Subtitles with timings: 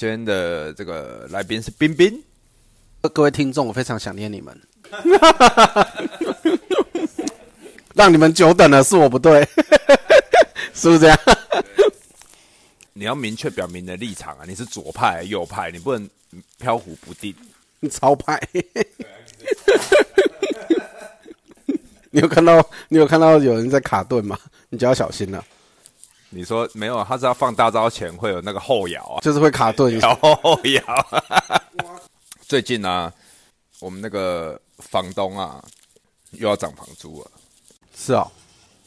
[0.00, 2.24] 今天的这个来宾是冰冰，
[3.12, 4.58] 各位听众，我非常想念你们，
[7.94, 9.46] 让你们久等了，是我不对，
[10.72, 11.18] 是不是这样？
[12.94, 16.08] 你要明确表明你的立场啊，你是左派右派，你不能
[16.58, 17.34] 飘忽不定。
[17.90, 18.40] 超派，
[22.08, 24.38] 你有看到你有看到有人在卡顿吗？
[24.70, 25.44] 你就要小心了，
[26.32, 27.02] 你说没有？
[27.04, 30.14] 他是要放大招前会有那个后摇啊，就是会卡顿一下。
[30.14, 30.82] 后摇。
[32.46, 33.12] 最近呢、
[33.80, 35.62] 我们那个房东啊，
[36.30, 37.30] 又要涨房租了。
[37.96, 38.30] 是哦，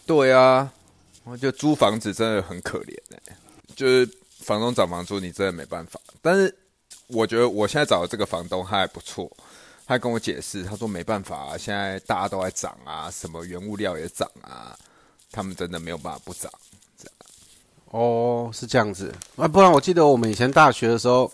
[0.05, 0.71] 对啊，
[1.25, 3.37] 我觉得租房子真的很可怜哎、
[3.75, 5.99] 就是房东涨房租，你真的没办法。
[6.21, 6.57] 但是
[7.07, 9.29] 我觉得我现在找的这个房东他还不错，
[9.85, 14.77] 他还跟我解释，他说没办法啊，现在大家都在涨啊，什么原物料也涨啊，
[15.29, 16.49] 他们真的没有办法不涨。
[17.93, 21.31] 哦，是这样子啊，不然我记得我们以前大学的时候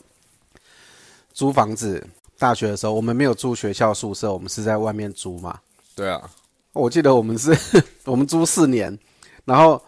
[1.34, 2.06] 租房子，
[2.38, 5.58] 大学的时候我们没有住学校宿舍，我们是在外面租嘛。
[5.96, 6.22] 对啊，
[6.74, 7.58] 我记得我们是
[8.04, 8.98] 我们租四年，
[9.46, 9.82] 然后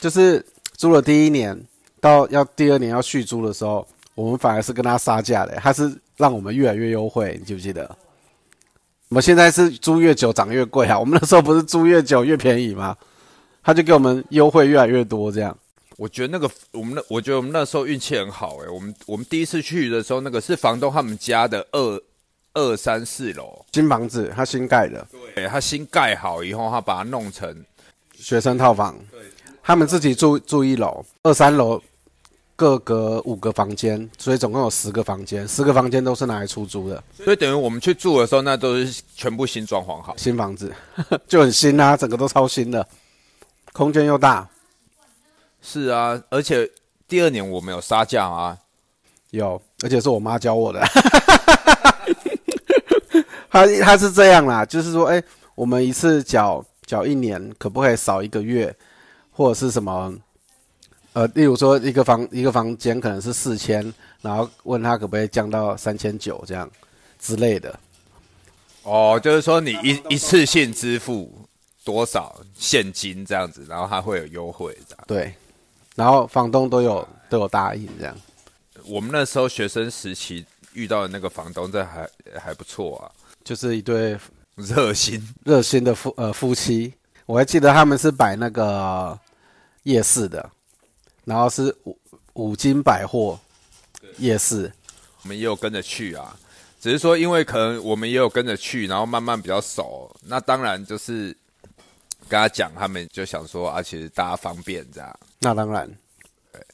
[0.00, 0.42] 就是
[0.78, 1.62] 租了第一年，
[2.00, 7.84] 到要第二年要续租的时候，我们反而是跟他杀价的，他是让我们越来越优惠，你记不记得？
[9.10, 12.96] 我们现在是租越久涨越贵啊，我们那时候不是租越久越便宜吗？
[13.62, 15.54] 他就给我们优惠越来越多，这样。
[15.96, 22.02] 我觉得那个我们那，我觉得我们那时候运气很好哎、我们我们第一次去的时候，那个是房东他们家的二
[22.54, 25.06] 二三四楼，新房子他新盖的。
[25.34, 27.64] 对，他新盖好以后，他把它弄成
[28.14, 28.98] 学生套房，
[29.62, 31.80] 他们自己住住一楼，二三楼
[32.56, 37.02] 各隔五个房间，所以总共有十个房间，十个房间都是拿来出租的。
[37.12, 40.14] 所以等于我们去住的时候，那都是全部新装潢好。
[40.16, 40.72] 新房子
[41.26, 42.86] 就很新啊，整个都超新的，
[43.72, 44.48] 空间又大，
[45.66, 46.70] 是啊，而且
[47.08, 48.56] 第二年我们有杀价啊，
[49.30, 50.80] 有，而且是我妈教我的。
[53.50, 55.22] 他他是这样啦，就是说，哎、
[55.54, 58.74] 我们一次缴缴一年，可不可以少一个月，
[59.30, 60.14] 或者是什么？
[61.14, 66.68] 呃，例如说一个房一个房间可能是四千，然后问他可不可以降到三千九这样
[67.18, 67.78] 之类的。
[68.82, 71.32] 哦，就是说你一一次性支付
[71.84, 75.04] 多少现金这样子，然后他会有优惠这样。
[75.06, 75.32] 对，
[75.94, 78.16] 然后房东都有都有答应这样。
[78.86, 83.10] 我们那时候学生时期遇到的那个房东，这还还不错啊，
[83.42, 84.18] 就是一对
[84.56, 85.22] 热心。
[85.44, 86.92] 热心的夫呃夫妻，
[87.26, 89.18] 我还记得他们是摆那个
[89.84, 90.50] 夜市的，
[91.24, 91.98] 然后是五
[92.34, 93.38] 五金百货
[94.18, 94.70] 夜市，
[95.22, 96.36] 我们也有跟着去啊，
[96.80, 101.34] 只是说因为可能我们也有跟着去，然后慢慢比较熟，那当然就是
[102.28, 105.18] 跟他讲，他们就想说啊，其实大家方便这样。
[105.44, 105.86] 那当然
[106.50, 106.66] 对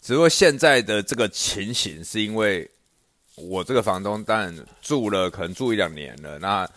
[0.00, 2.70] 只不过现在的这个情形，是因为
[3.34, 6.70] 我这个房东当然住了，可能住一两年了，那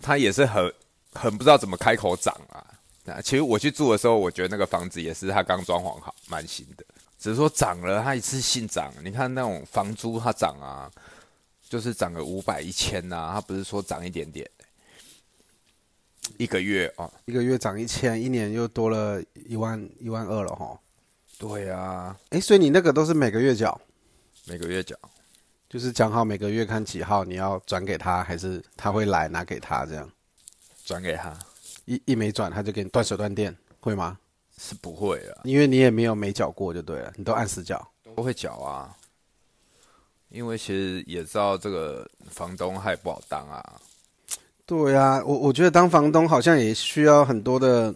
[0.00, 0.72] 他也是很
[1.12, 2.64] 很不知道怎么开口涨啊。
[3.04, 6.84] 那其实我去住的时候，我觉得那个房子也是他刚装潢好，蛮新的。
[7.18, 8.90] 只是说涨了，他一次性涨。
[9.04, 10.90] 你看那种房租，它涨啊，
[11.68, 14.48] 就是涨个五百、一千呐，它不是说涨一点点。
[16.36, 20.78] 一个月哦，一个月涨一千，一年又多了一万一万二了哈。
[21.38, 23.80] 对啊，哎，所以你那个都是每个月缴，
[24.46, 24.96] 每个月缴。
[25.68, 30.10] 就是讲好每个月看几号你要转给他，还是他会来拿给他这样？
[30.84, 31.38] 转给他
[31.84, 34.18] 一一没转他就给你断水断电，会吗？
[34.56, 37.86] 是不会啊，因为你也没有没缴过就对了，你都按时缴。
[38.16, 38.96] 都会缴啊，
[40.30, 43.80] 因为其实也知道这个房东他也不好当啊。
[44.68, 47.94] 对呀、我我觉得当房东好像也需要很多的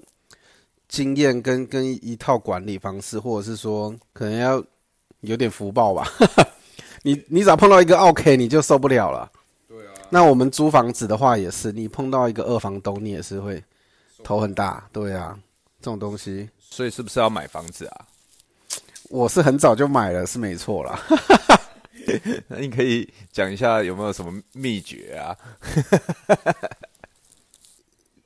[0.89, 4.65] 经验跟跟一套管理方式，或者是说可能要
[5.21, 6.09] 有点福报吧。
[7.05, 9.31] 你你只要碰到一个 OK，你就受不了了。
[9.69, 9.93] 对啊。
[10.09, 13.63] 那我们租房子的话也是，你碰到一个二房东，你也是会
[14.25, 14.83] 头很大。
[14.93, 15.39] 对啊，
[15.79, 18.07] 这种东西所以是不是要买房子啊？
[19.11, 20.99] 我是很早就买了，是没错啦。
[22.49, 25.37] 那你可以讲一下有没有什么秘诀啊？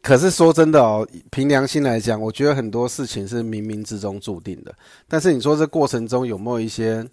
[0.00, 4.72] 可是说真的哦，凭良心来讲，我觉得很多事情是冥冥之中注定的。
[5.08, 7.04] 但是你说这过程中有没有一些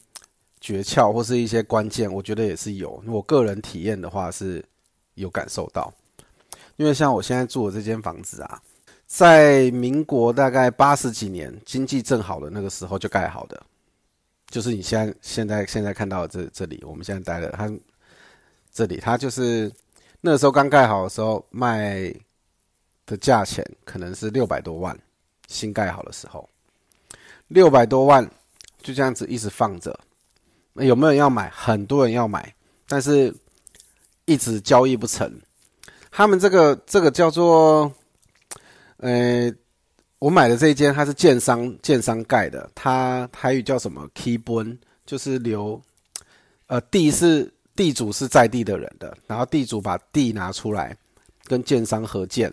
[0.62, 2.12] 诀窍或是一些关键？
[2.14, 3.04] 我觉得也是有。
[3.08, 4.64] 我个人体验的话是
[5.16, 5.92] 有感受到，
[6.76, 8.62] 因为像我现在住的这间房子啊，
[9.08, 13.60] 在民国大概八十几年经济正好的那个时候就盖好的，
[14.54, 17.70] 就是你现在现在现在看到这这里，我们现在待的它
[18.72, 19.72] 这里，它就是
[20.22, 22.14] 那时候刚盖好的时候卖。
[23.06, 24.98] 的价钱可能是六百多万，
[25.50, 26.50] 新盖好的时候，
[27.50, 28.26] 六百多万
[28.82, 29.94] 就这样子一直放着，
[30.76, 31.50] 有没有人要买？
[31.50, 32.56] 很多人要买，
[32.88, 33.36] 但是
[34.24, 35.30] 一直交易不成。
[36.12, 37.92] 他们这个这个叫做，
[39.00, 39.54] 呃，
[40.24, 45.82] 我买的这一间它是建商建商盖的，它台语叫什么 k e y b o n 就是留，
[46.68, 50.96] 呃，地是地主是在地的人的，然后地主把地拿出来
[51.44, 52.50] 跟建商合建，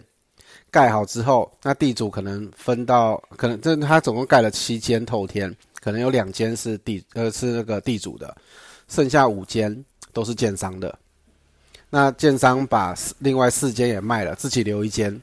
[0.69, 5.56] 盖好之后，那地主可能分到，可能这他总共盖了七间透天。
[5.81, 8.37] 可能有两间是地呃是那个地主的，
[8.88, 10.99] 剩下五间都是建商的。
[11.88, 15.22] 那建商把另外四间也卖了，自己留一间，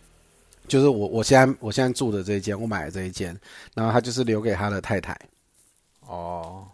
[0.68, 3.38] 就是我我现在我现在住的这一间，我买的这一间，
[3.74, 5.18] 然后他就是留给他的太太。
[6.06, 6.66] 哦，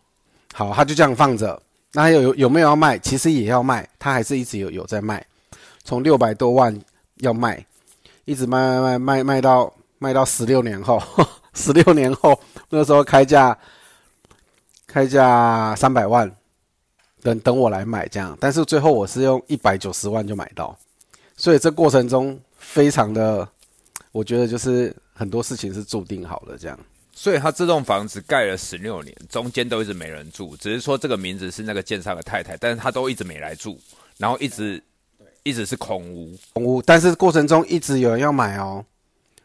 [0.53, 1.61] 好，他就这样放着。
[1.91, 2.97] 那有有没有要卖？
[2.99, 5.25] 其实也要卖，他还是一直有有在卖，
[5.83, 6.77] 从六百多万
[7.17, 7.65] 要卖，
[8.25, 11.01] 一直卖卖卖卖卖到卖到十六年后。
[11.55, 13.55] 十六年后，那时候开价，
[14.87, 16.35] 开价三百万，
[17.21, 20.75] 等等我来买这样，但是最后我是用一百九十万就买到，
[21.37, 23.47] 所以这过程中非常的，
[24.13, 26.79] 我觉得就是很多事情是注定好了这样。
[27.11, 33.77] 所以他这栋房子盖了十六年，中间都一直没人住，只是说这个名字是那个建商的太太，但是他都一直没来住，
[34.17, 34.81] 然后一直
[35.43, 38.83] 一直是空屋，空屋，但是过程中一直有人要买哦，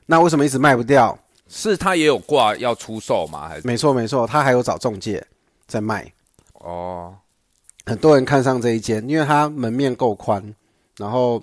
[0.07, 1.19] 那为什么一直卖不掉？
[1.49, 3.49] 是他也有挂要出售吗？
[3.49, 5.27] 还是没错没错，他还有找中介
[5.67, 6.11] 在卖。
[6.55, 7.15] 哦，
[7.87, 10.55] 很多人看上这一间，因为它门面够宽，
[10.97, 11.43] 然后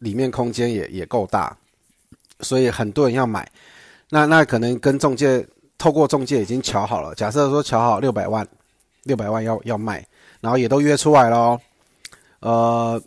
[0.00, 1.56] 里面空间也也够大，
[2.40, 3.50] 所以很多人要买。
[4.10, 5.46] 那那可能跟中介
[5.78, 8.46] 透过中介已经瞧好了，假设说瞧好六百万，
[9.04, 10.06] 六百万要要卖，
[10.40, 11.58] 然后也都约出来了。
[12.40, 13.02] 呃，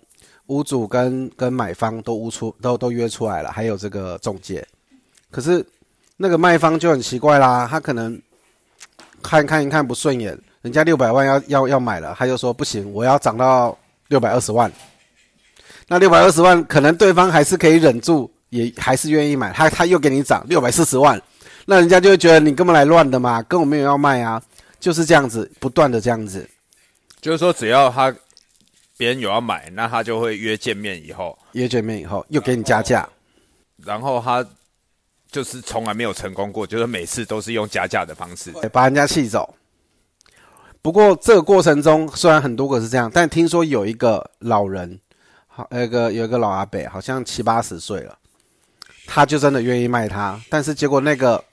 [0.47, 4.67] 屋主跟跟买方都屋出都都约出来了，还有这个中介，
[5.31, 5.65] 可是。
[6.19, 8.19] 那个卖方就很奇怪啦，他可能
[9.21, 13.77] 看看一看不顺眼，人家六百万要要要买了，他就说不行，我要涨到
[14.07, 14.71] 六百二十万。
[15.87, 21.21] 那六百二十万可能对方还是可以忍住，也还是愿意买，他他又给你涨六百四十万，
[21.65, 24.41] 那人家就会觉得你根本来乱的嘛，跟我没有要卖啊，
[24.79, 26.49] 就是这样子，不断的这样子，
[27.21, 28.13] 就是说只要他
[28.97, 33.07] 别人有要买，那他就会约见面以后，约见面以后又给你加价，
[33.83, 34.45] 然后他。
[35.29, 39.53] 就是从来没有成功过，就是每次都是用加价的方式把人家气走。
[40.81, 44.97] 不过这个过程中，虽然很多个是这样，但听说有一个老人，
[45.45, 48.17] 好，那个有一个老阿伯，好像七八十岁了，
[49.07, 51.43] 他就真的愿意卖他，但是结果那个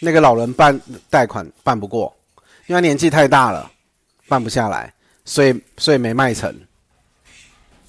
[0.00, 0.78] 那个老人办
[1.08, 2.14] 贷款办不过，
[2.66, 3.70] 因为年纪太大了，
[4.28, 4.92] 办不下来，
[5.24, 6.54] 所以所以没卖成。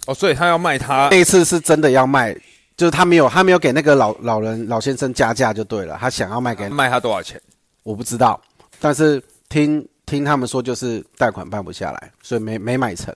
[0.06, 2.34] 哦，所以他要卖他那一次是真的要卖。
[2.78, 5.98] 就是他没有，他没有给那个老老人老先生加价就对了。
[5.98, 7.42] 他想要卖给卖他多少钱，
[7.84, 8.38] 我不知道。
[8.82, 13.16] 但是听听他们说，就是贷款办不下来，所以没没买成。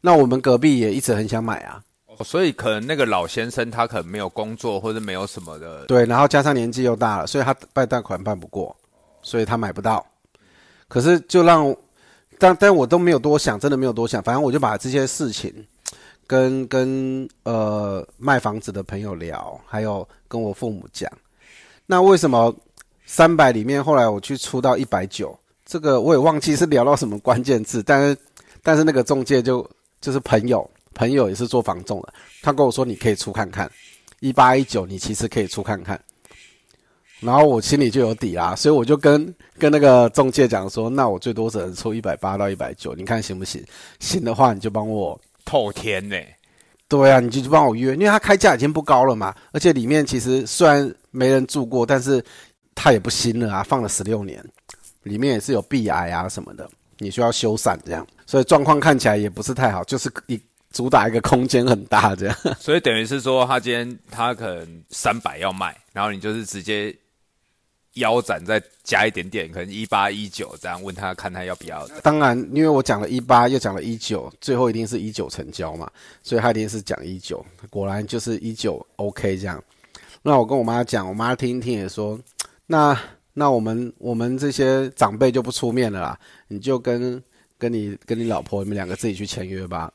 [0.00, 1.82] 那我们隔壁也一直很想买啊。
[2.22, 5.84] 所以可能那个老先生他可能没有工作或者没有什么的。
[5.86, 8.76] 对，然后加上年纪又大了，所以他办贷款办不过，
[9.22, 10.04] 所以他买不到。
[10.86, 11.74] 可是就让，
[12.38, 15.52] 但但我都没有多想，真的没有多想，反正我就把这些事情。
[16.26, 21.06] 跟跟呃卖房子的朋友聊，还有跟我父母讲，
[21.84, 22.54] 那为什么
[23.04, 25.38] 三百里面后来我去出到一百九？
[25.66, 28.16] 这个我也忘记是聊到什么关键字，但是
[28.62, 33.70] 但是那个中介就就是朋友，朋友也是做房仲的，他跟我说你可以出看看，
[34.20, 36.00] 一八一九你其实可以出看看，
[37.20, 43.62] 然后我心里就有底啦，所以我就跟跟那个中介讲说，那我最多只能出一百八到一百九，你看行不行？
[44.00, 45.20] 行的话你就帮我。
[45.46, 46.16] 透天呢？
[46.88, 52.24] 对啊，你就去帮我约，因为他开价已经不高了嘛，而且里面其实虽然没人住过，但是
[52.74, 54.42] 它也不新了啊，放了十六年，
[55.02, 60.40] 里面也是有壁癌啊什么的，你需要修缮这样，所以状况看起来也不是太好，就是一
[60.74, 62.36] 主打一个空间很大这样。
[62.60, 66.94] 所以等于是说，他今天他可能三百要卖，然后你就是直接。
[67.98, 71.86] 腰斩再加一点点，可能一八一九这样问他看他要不要。
[72.02, 75.88] 当然，因为我讲了一八，又讲了一九，最后一定是一九成交嘛，
[76.20, 77.46] 所以他一定是讲一九。
[77.70, 79.62] 果然就是一九 OK 这样。
[80.22, 82.18] 那我跟我妈讲，我妈听一听也说，
[82.66, 83.00] 那
[83.32, 87.22] 那我们我们这些长辈就不出面了啦，你就跟
[87.58, 89.92] 跟你跟你老婆你们两个自己去签约吧。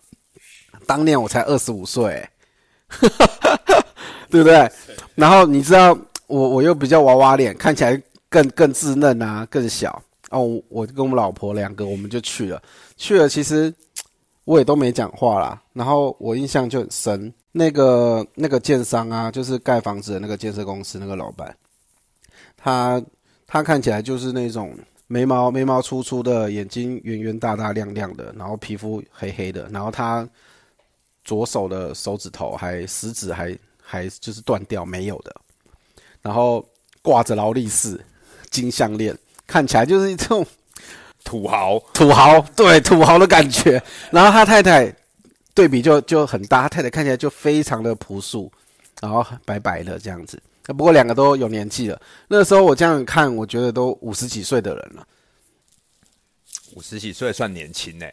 [0.90, 2.28] 当年我才二十五岁，
[4.32, 4.68] 对不对？
[5.14, 5.96] 然后你知道。
[6.30, 10.62] 我我又比较娃娃脸，看起来更更稚嫩啊，更小哦。
[10.70, 12.62] 我跟我们老婆两个，我们就去了。
[12.98, 13.74] 去了，其实
[14.44, 15.60] 我也都没讲话啦。
[15.74, 21.52] 然后我印象就很深，那个那个建商啊，就是盖房子的那个建设公司那个老板，
[22.56, 23.02] 他
[23.48, 24.78] 他看起来就是那种
[25.08, 30.30] 眉毛眉毛粗粗的，眼睛圆圆大大亮亮的，然后皮肤黑黑的，然后他
[31.30, 35.36] 左手的手指头还食指还还就是断掉没有的，
[36.24, 36.68] 然后
[37.04, 38.04] 挂着劳力士
[38.50, 40.44] 金项链，看起来就是一种
[41.24, 43.80] 土豪，土豪，对土豪的感觉。
[44.10, 44.92] 然后他太太
[45.54, 48.52] 对比就就很大，他太太看起来就非常的朴素，
[49.00, 50.42] 然后白白的这样子。
[50.66, 52.02] 不过两个都有年纪了。
[52.28, 55.08] 那时候我这样看，我觉得都五十几岁的人了。
[56.74, 58.08] 五十几岁算年轻呢？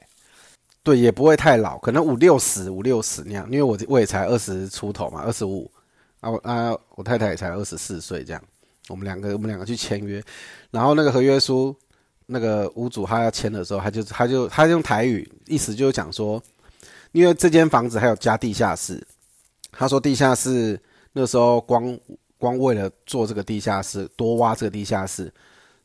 [0.87, 3.45] 对，也不会太老，可能五六十、五六十那样。
[3.51, 5.69] 因为我我也才二十出头嘛，二十五
[6.21, 8.41] 啊啊，我太太也才二十四岁这样。
[8.89, 10.23] 我们两个我们两个去签约，
[10.71, 11.75] 然后那个合约书，
[12.27, 16.41] 那个屋主他要签的时候，他就他就他用台语，意思就是讲说，
[17.11, 19.05] 因为这间房子还有加地下室，
[19.73, 20.81] 他说地下室
[21.13, 21.99] 那时候光。
[22.39, 25.33] 光为了做这个地下室，多挖这个地下室，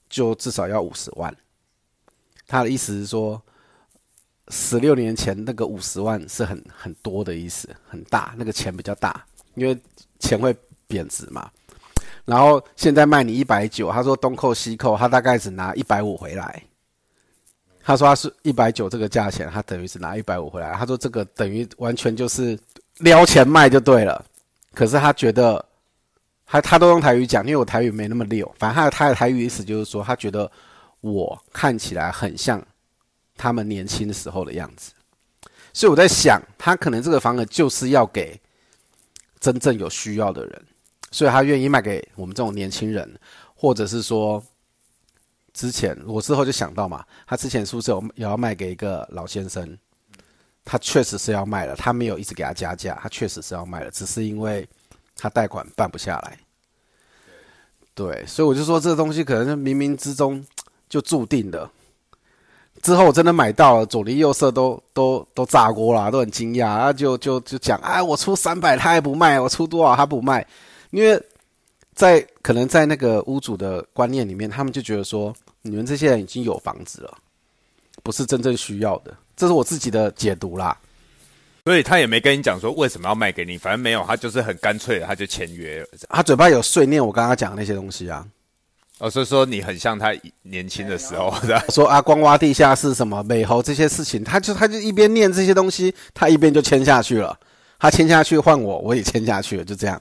[0.10, 1.34] 就至少要五十万。
[2.46, 3.42] 他的意思是说，
[4.52, 9.76] 十六年前那个五十万是很很多的意思，很大，那个钱比较大，因为
[10.20, 10.56] 钱会
[10.86, 11.50] 贬值嘛。
[12.26, 16.62] 然后现在卖你一百九，他说东扣西扣，他大概只拿一百五回来。
[17.84, 20.74] 他说他是一百九这个价钱，他等于是拿一百五回来。
[20.74, 22.60] 他说这个等于完全就是
[23.00, 24.24] 撩钱卖就对了。
[24.76, 25.66] 可是他觉得。
[26.54, 28.46] 他他都用台语讲，因为我台语没那么溜。
[28.60, 30.52] 反正他的他的台语意思就是说，他觉得
[31.00, 32.62] 我看起来很像
[33.36, 34.92] 他们年轻的时候的样子。
[35.74, 38.40] 所以我在想，他可能这个房子就是要给
[39.40, 40.66] 真正有需要的人，
[41.12, 43.20] 所以他愿意卖给我们这种年轻人，
[43.56, 44.44] 或者是说，
[45.54, 49.78] 之前我之后就想到嘛，他之前是不是有也要卖给一个老先生？
[50.64, 54.68] 他确实是要卖了，他没有一直给他加价，他确实是要卖了，只是因为。
[55.14, 56.40] 他贷款办不下来，
[57.94, 60.44] 对，所以我就说这个东西可能是冥冥之中
[60.90, 61.70] 就注定的。
[62.82, 70.46] 之后我真的买到了，左邻右舍都都都炸锅了，都很惊讶，啊，就就就讲，哎，我出三百他还不卖，我出多少他不卖，
[70.90, 71.22] 因为
[71.94, 77.18] 在可能在那个屋主的观念里面，他们就觉得说，你们这些人已经有房子了，
[78.02, 80.76] 不是真正需要的，这是我自己的解读啦。
[81.66, 85.88] 所以他也没跟你讲说为什么要卖给你，反正没有，他就是很干脆的，他就签约。
[86.10, 88.26] 他嘴巴有碎念我刚刚讲的那些东西啊，
[89.02, 91.64] 哦，所以说你很像他年轻的时候，是吧？
[91.70, 97.36] 说啊，光挖地下室什么美猴这些事情，他就他就一边念这些东西，他一边就签下去了。
[97.80, 100.00] 他签下去换我，我也签下去了，就这样，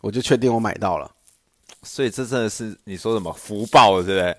[0.00, 1.10] 我就确定我买到了。
[1.82, 4.36] 所以这真的是你说什么福报，对不对？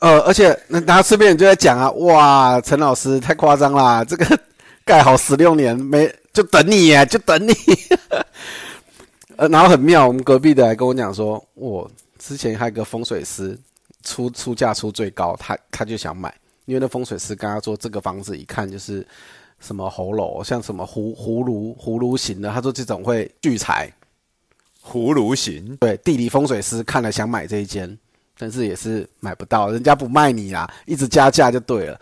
[0.00, 4.38] 呃，而且那大家这边就在讲啊，哇，陈老师太夸张啦，这个。
[4.84, 7.52] 盖好十六年没就等你呀，就等你。
[9.34, 11.90] 呃，然后很妙，我们隔壁的还跟我讲说，我
[12.26, 13.58] 之前还有个风水师
[14.02, 19.06] 出出价出最高，他他就想买，因为那风水师跟他说这个房子一看就是
[19.60, 23.92] 什么喉楼，像什么葫葫芦葫芦形的，他说这种会聚财。
[24.82, 27.98] 葫芦形，对，地理风水师看了想买这一间，
[28.38, 32.00] 但是也是买不到，人家不卖你啦，一直加价就对了。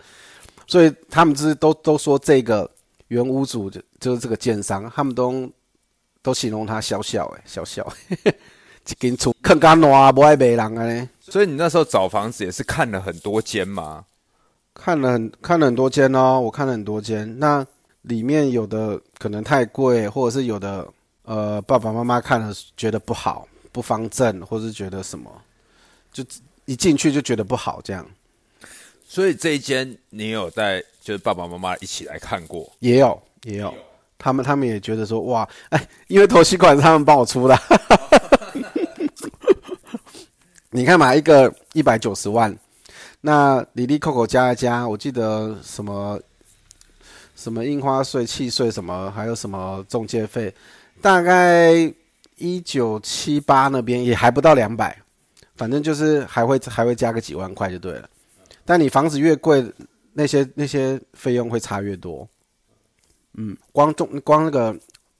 [0.65, 2.69] 所以他们就是都都说这个。
[3.09, 5.47] 原屋主就就是这个建商，他们都
[6.23, 7.87] 都形容他小小哎，小小，
[8.87, 14.05] 一间厝坑干烂，不爱卖人啊所以你那时候找房子也是看了很多间吗？
[14.73, 17.39] 看了很看了很多间哦，我看了很多间。
[17.39, 17.65] 那
[18.03, 20.87] 里面有的可能太贵，或者是有的
[21.23, 25.31] 呃爸爸妈妈看了觉得不好，不方正，或是觉得什么，
[26.11, 26.23] 就
[26.65, 28.05] 一进去就觉得不好这样。
[29.07, 33.73] 所以这一间你有带，就是爸爸妈妈一起来看过，也有也有，
[34.17, 37.55] 他们他们也觉得说哇，哎，因为头期款是他们帮我出的，
[40.71, 42.55] 你看嘛，一个一百九十万，
[43.21, 46.19] 那里里扣扣加一加，我记得什么
[47.35, 50.53] 什么印花税、契税什么，还有什么中介费，
[51.01, 51.71] 大概
[52.37, 54.95] 一九七八那边也还不到两百，
[55.55, 58.09] 反正就是还会还会加个几万块就对了。
[58.65, 59.65] 但你房子越贵，
[60.13, 62.27] 那些那些费用会差越多。
[63.37, 64.75] 嗯，光中光那个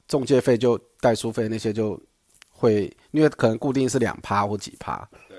[0.08, 1.98] 中介费就代书费那些就
[2.56, 5.08] 会，因为可能固定是两趴或几趴。
[5.28, 5.36] 对，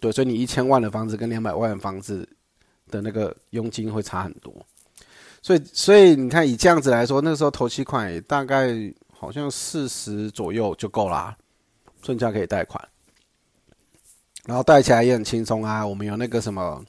[0.00, 2.28] 对，所以你一千万的房子跟两百万的房子
[2.90, 4.54] 的那个佣金会差很多。
[5.42, 8.72] 所以，所以你看以这样子来说，那时候头期款大概
[9.12, 11.36] 好像四十左右就够啦，
[12.02, 12.82] 剩下可以贷款，
[14.46, 15.86] 然后贷起来也很轻松啊。
[15.86, 16.84] 我们有那个什么。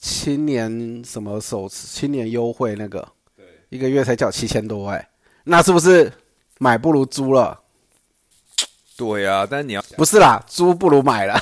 [0.00, 3.00] 青年什么首青年优惠那个，
[3.34, 5.10] 对，一个月才缴七千多哎，
[5.42, 6.12] 那是不是
[6.60, 7.60] 买不如租了？
[8.98, 11.40] 对呀，但你要不是啦，租不如买了。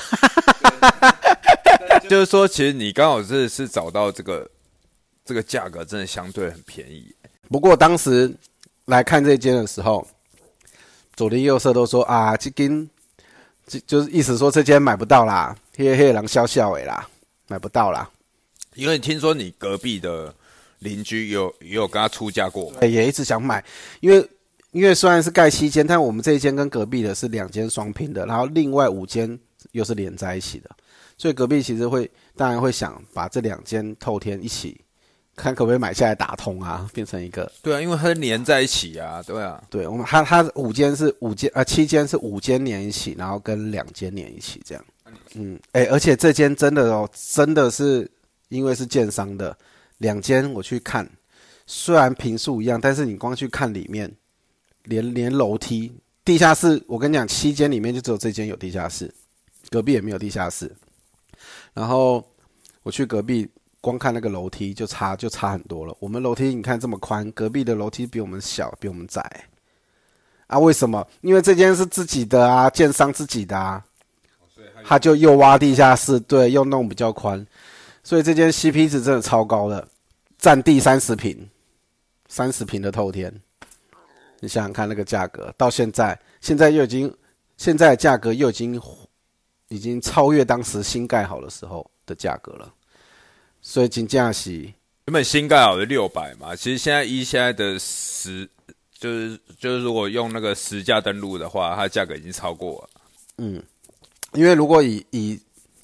[2.07, 4.47] 就是说，其实你刚好是是找到这个
[5.25, 7.11] 这个价格，真的相对很便宜。
[7.49, 8.31] 不过当时
[8.85, 10.07] 来看这间的时候，
[11.15, 12.87] 左邻右舍都说啊，这间
[13.65, 17.09] 就就是意思说这间买不到啦，黑黑狼笑笑诶啦，
[17.47, 18.07] 买不到啦。
[18.75, 20.31] 因为你听说你隔壁的
[20.79, 23.65] 邻居有也有跟他出价过，也一直想买，
[23.99, 24.29] 因为
[24.77, 29.37] 因为虽然是盖七间，但我们这一间跟隔壁的是两间双拼的，然后另外五间
[29.71, 30.69] 又是连在一起的，
[31.17, 34.79] 所以隔壁其实会当然会想把这两间透天一起。
[35.35, 44.83] 看可不可以买下来打通啊，变成一个对啊，因为它是连在一起啊，对啊，对我们它它五间是五间呃七间是五间连一起，然后跟两间连一起这样，
[45.35, 48.09] 嗯，哎，而且这间真的哦，真的是
[48.49, 49.55] 因为是建商的
[49.99, 51.07] 两间我去看，
[51.67, 54.11] 虽然平数一样，但是你光去看里面，
[54.87, 55.91] 连连楼梯、
[56.25, 59.13] 地下室，我跟你讲，七间里面就只有这间有地下室，
[59.69, 60.75] 隔壁也没有地下室，
[61.73, 62.21] 然后
[62.83, 63.47] 我去隔壁。
[63.79, 65.95] 光看那个楼梯就差就差很多了。
[65.99, 69.21] 我们楼梯你看这么宽，隔壁的楼梯比我们小，比我们窄
[70.47, 70.59] 啊？
[70.59, 71.07] 为什么？
[71.21, 73.81] 因为这间是自己的啊，建商自己的啊，
[74.83, 77.45] 他就又挖地下室，对，又弄比较宽，
[78.03, 79.87] 所以这间 CP 值真的超高的，
[80.37, 81.47] 占地三十平，
[82.27, 83.33] 三十平的透天，
[84.39, 87.13] 你想想看那个价格，到现在现在又已经
[87.57, 88.81] 现在价格又已经
[89.69, 92.73] 已经超越当时新盖好的时候的价格了。
[93.61, 94.73] 所以金价是原
[95.13, 98.47] 本新盖好的六百嘛，其实现在一现在的十
[98.97, 103.01] 就是就是如果用那个实价登录的话，它价格已经超过了。
[103.37, 103.61] 嗯，
[104.33, 105.39] 因为如果以以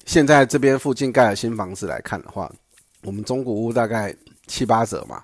[0.06, 2.50] 现在这边附近盖的新房子来看的话，
[3.02, 4.14] 我们中古屋大概
[4.46, 5.22] 七八折嘛，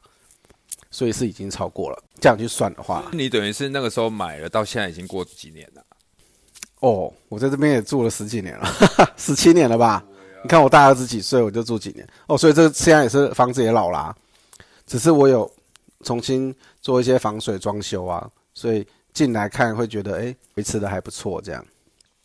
[0.90, 2.02] 所以是已经超过了。
[2.20, 5.84] 这样去算的话，你等于是那个时候买了，到现在已经过几年了？
[6.80, 8.66] 哦，我在这边也住了十几年了，
[9.16, 10.04] 十七年了吧。
[10.42, 14.16] 你看我大儿子几岁，我就住几年哦，所以这现在也是房子也老啦，
[14.86, 15.50] 只是我有
[16.02, 21.62] 重新做一些防水装修啊，所以进来看会觉得哎维持的还不错，这样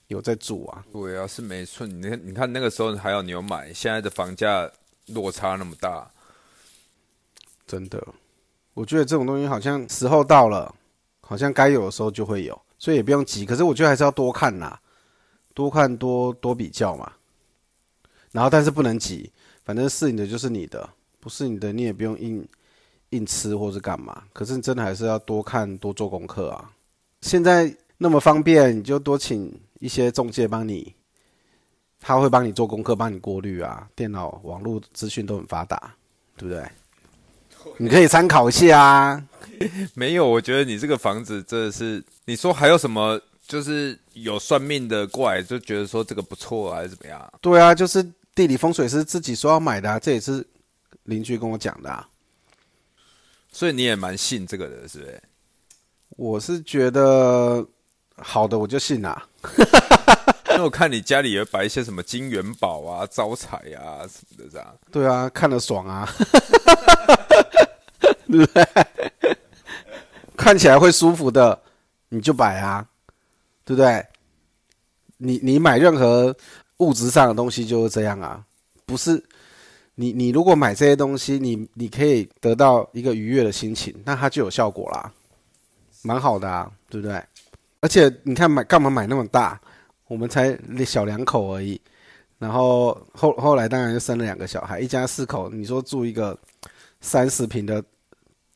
[0.08, 0.86] 有在住啊。
[0.94, 1.86] 对啊，是没错。
[1.86, 4.72] 你看，你看那个时候还有你有买，现在的房价
[5.08, 6.10] 落差那么大，
[7.68, 8.02] 真的，
[8.76, 10.72] 我觉得这种东西好像时候到了，
[11.22, 13.46] 好像该有的时候就会有，所以也不用急。
[13.46, 14.78] 可是我觉得还是要多看呐，
[15.54, 17.12] 多看多多比较嘛。
[18.32, 19.32] 然后，但是不能急，
[19.64, 20.88] 反正是你的就是你的，
[21.22, 22.46] 不是你的你也不用硬
[23.12, 24.24] 硬吃或是干嘛。
[24.34, 26.70] 可是真的还是要多看多做功课啊。
[27.22, 30.94] 现在那么方便，你就多请一些中介帮你，
[32.02, 33.90] 他会帮你做功课，帮你过滤啊。
[33.96, 35.96] 电脑网络资讯都很发达，
[36.36, 36.70] 对不对？
[37.78, 39.24] 你可以参考一下啊。
[39.96, 43.20] 没有，我觉得你这个房子真的是，你说还有什么？
[43.48, 47.34] 就是有算命的过来，就觉得说这个不错啊，还是怎么样？
[47.42, 48.06] 对啊，就是。
[48.36, 50.46] 地理风水师自己说要买的，这也是
[51.04, 52.06] 邻居跟我讲的，
[53.50, 55.24] 所以你也蛮信这个的，是不是？
[56.18, 57.66] 我是觉得
[58.18, 59.26] 好的我就信啦，
[60.52, 64.76] 因为我看你家里也摆一些什么金元宝啊、招财啊什么的，这样。
[64.92, 66.06] 对啊，看得爽啊，
[68.28, 68.66] 对不对？
[70.36, 71.62] 看起来会舒服的，
[72.10, 72.88] 你就摆啊，
[73.64, 74.06] 对不对？
[75.18, 76.36] 你你买任何。
[76.80, 78.44] 物质上的东西就是这样啊，
[78.86, 79.24] 不是
[79.96, 85.10] 你你如果买这些东西，你你可以得到一个愉悦的心情，那它就有效果啦，
[86.02, 87.24] 蛮好的啊，对不对？
[87.80, 89.58] 而且你看买干嘛买那么大？
[90.10, 90.54] 我们才
[90.86, 91.80] 小两口而已，
[92.40, 95.50] 然后后后来当然就生了两个小孩，一家四口。
[95.50, 96.38] 你说住一个
[97.00, 97.82] 三十平的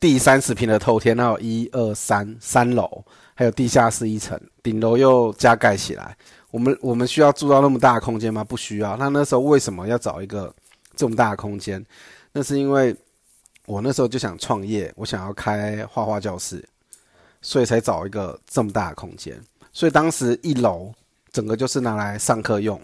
[0.00, 6.16] 第三十平的透天，然后一二三三楼，还有地下室一层，顶楼又加盖起来。
[6.50, 8.42] 我们我们需要住到那么大空间吗？
[8.42, 8.96] 不需要。
[8.96, 10.52] 那那时候为什么要找一个
[10.96, 11.84] 这么大空间？
[12.32, 12.96] 那是因为
[13.66, 16.66] 我那时候就想创业，我想要开画画教室，
[17.42, 19.38] 所以才找一个这么大的空间。
[19.70, 20.92] 所以当时一楼
[21.30, 22.80] 整个就是拿来上课用，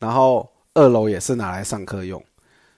[0.00, 2.22] 然后二楼也是拿来上课用，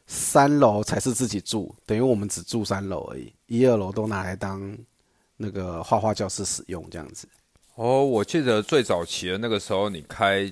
[0.06, 4.76] 三楼才是自己住，等于我们只住三楼而已，一二楼都拿来当
[5.36, 7.28] 那个画画教室使用，这样子。
[7.74, 10.50] 哦，我记得最早期的那个时候，你开，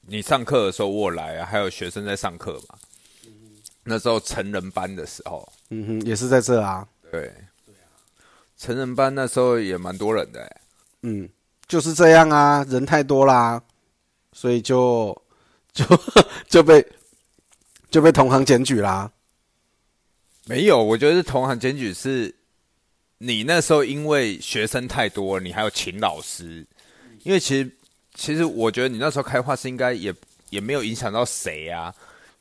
[0.00, 2.78] 你上课的时候我来啊，还有学生在上课嘛。
[3.84, 6.88] 那时候成人班的时候，嗯哼，也是在这啊。
[7.02, 7.32] 对，
[7.66, 7.92] 对啊，
[8.56, 10.56] 成人班那时候也蛮多人的。
[11.02, 11.28] 嗯，
[11.68, 13.62] 就是这样啊，人太多啦，
[14.32, 15.14] 所以就
[15.74, 15.84] 就
[16.48, 16.84] 就被
[17.94, 19.08] 就被同行检举啦。
[20.46, 22.34] 没有，我觉得是同行检举是。
[23.18, 26.66] 你那时候因为学生太多，你还有请老师，
[27.22, 27.70] 因为其实
[28.14, 30.12] 其实我觉得你那时候开画室应该也
[30.50, 31.94] 也没有影响到谁啊，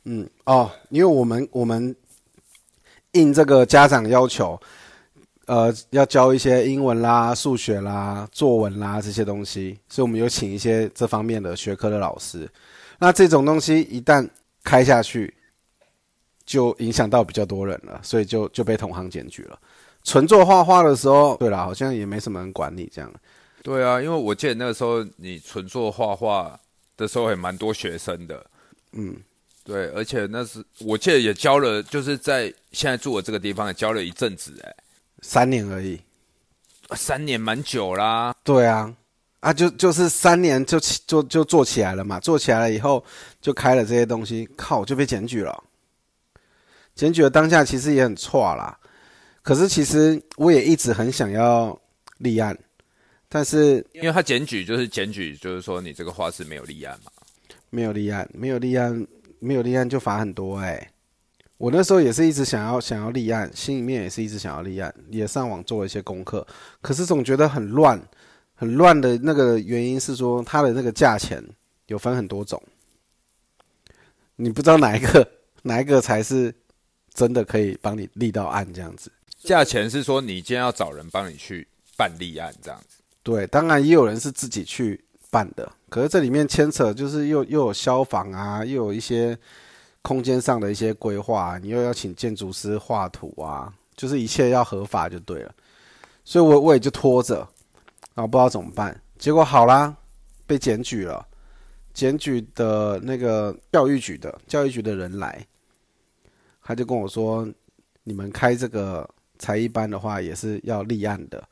[0.05, 1.95] 嗯，哦，因为我们我们
[3.11, 4.59] 应这个家长要求，
[5.45, 12.49] 呃，要教一些英文啦、数学啦、作文啦这些东西，所以我们有请一些这方面的学科的老师。
[12.97, 14.27] 那这种东西一旦
[14.63, 15.33] 开下去，
[16.45, 19.57] 就影响到比较多人了，所以就就被同行检举了。
[20.03, 23.09] 纯做画画的时候，对啦，好像也没什么人管你这样。
[23.61, 26.59] 对啊，因为我记得那个时候你纯做画画
[26.97, 28.45] 的时候也蛮多学生的，
[28.91, 29.15] 嗯，
[29.63, 34.75] 对，而且那是我记得也教了，就是在现在住的这个地方也教了一阵子，哎，
[35.21, 35.97] 三年而已，
[36.97, 38.35] 三年蛮久啦。
[38.43, 38.93] 对啊，
[39.39, 43.01] 啊，就就是三年就起就就做起来了嘛，做起来了以后
[43.41, 45.63] 就开了这些东西，靠就被检举了。
[46.95, 48.77] 检举的当下其实也很错啦，
[49.41, 51.79] 可是其实我也一直很想要
[52.19, 52.57] 立案。
[53.27, 57.11] 但是，因为他检举就是检举，就是说你这个画室没有立案嘛，
[57.71, 59.07] 没有立案，没有立案，
[59.39, 60.91] 没有立案就罚很多哎。
[61.57, 66.45] 我那时候也是一直想要想要立案，心里面也是一直想要立案，也上网做了一些功课，
[66.79, 67.99] 可是总觉得很乱，
[68.53, 71.43] 很乱的那个原因是说它的那个价钱
[71.87, 72.61] 有分很多种，
[74.35, 75.27] 你不知道哪一个
[75.63, 76.53] 哪一个才是
[77.13, 79.11] 真的可以帮你立到案这样子。
[79.39, 82.97] 价钱是说你今天要找人帮你去办立案这样子。
[83.21, 89.37] 对，当然也有人是自己去办的，可是这里面牵扯就是又又有消防啊，又有一些
[90.01, 95.55] 空间上的一些规划，你又要请建筑师画图啊，就是一切要合法就对了。
[96.25, 97.35] 所以我我也就拖着，
[98.13, 98.99] 然后不知道怎么办。
[99.17, 99.95] 结果好啦，
[100.45, 101.25] 被检举了，
[101.93, 105.45] 检举的那个教育局的教育局的人来，
[106.63, 107.47] 他就跟我说，
[108.03, 111.43] 你们开这个才艺班的话，也是要立案的。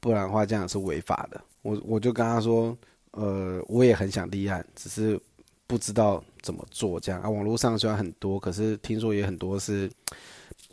[0.00, 1.40] 不然的话，这样是违法的。
[1.62, 2.76] 我我就跟他说，
[3.10, 5.20] 呃，我也很想立案，只是
[5.66, 6.98] 不知道怎么做。
[6.98, 9.90] 这样啊，网络上虽然很多，可是听说也很多是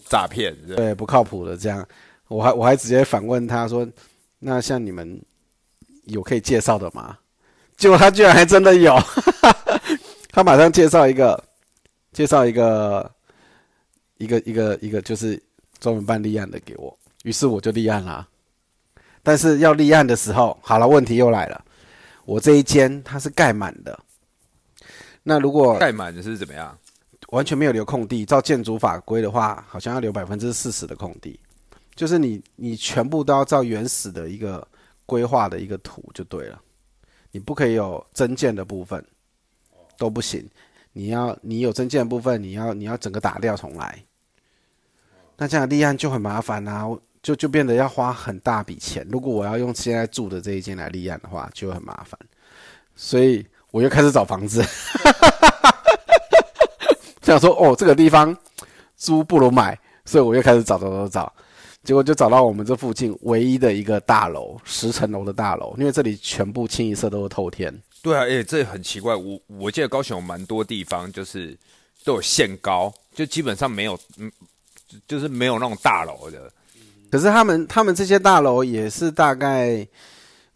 [0.08, 1.58] 诈骗，对，不靠谱的。
[1.58, 1.86] 这样，
[2.28, 3.88] 我还我还直接反问他说，
[4.40, 5.20] 那像你们
[6.06, 7.18] 有可以介绍的吗？
[7.78, 8.96] 结果他居然还真的有，
[10.32, 11.44] 他马上介绍一个，
[12.14, 13.12] 介绍一个，
[14.26, 15.42] 一个一个一个就是
[15.80, 18.28] 专门办立案的给我，于是我就立案了。
[19.22, 21.64] 但是要立案的时候，好了，问题又来了。
[22.26, 24.00] 我这一间它是盖满的，
[25.22, 26.76] 那如果盖满的是怎么样？
[27.30, 31.40] 完全没有留空地，照建筑法规的话，好像要留百分之四十的空地，
[31.96, 34.66] 就是你你全部都要照原始的一个
[35.06, 36.60] 规划的一个图就对了，
[37.32, 39.04] 你不可以有增建的部分，
[39.98, 40.48] 都不行。
[40.94, 44.02] 你要你有增建的部分，你要你要整个打掉重来，
[45.38, 46.86] 那这样立案就很麻烦啊。
[47.26, 49.04] 就就变得要花很大笔钱。
[49.10, 52.20] 如果我要用现在住的这一间来立案的话，就很麻烦。
[52.96, 54.64] 所以我又开始找房子，
[57.24, 58.38] 想说哦，这个地方
[58.96, 61.34] 租不如买，所以我又开始找找找找，
[61.84, 67.76] 结果就找到我们这附近唯一的一个大楼，十层楼的大楼，因为这里全部清一色都是透天。
[68.04, 69.16] 对啊，哎，这很奇怪。
[69.16, 71.58] 我我记得高雄蛮多地方就是
[72.04, 74.32] 都有限高，就基本上没有，嗯，
[75.08, 76.52] 就是没有那种大楼的。
[77.12, 79.88] 可是他们他们这些大楼也是大概，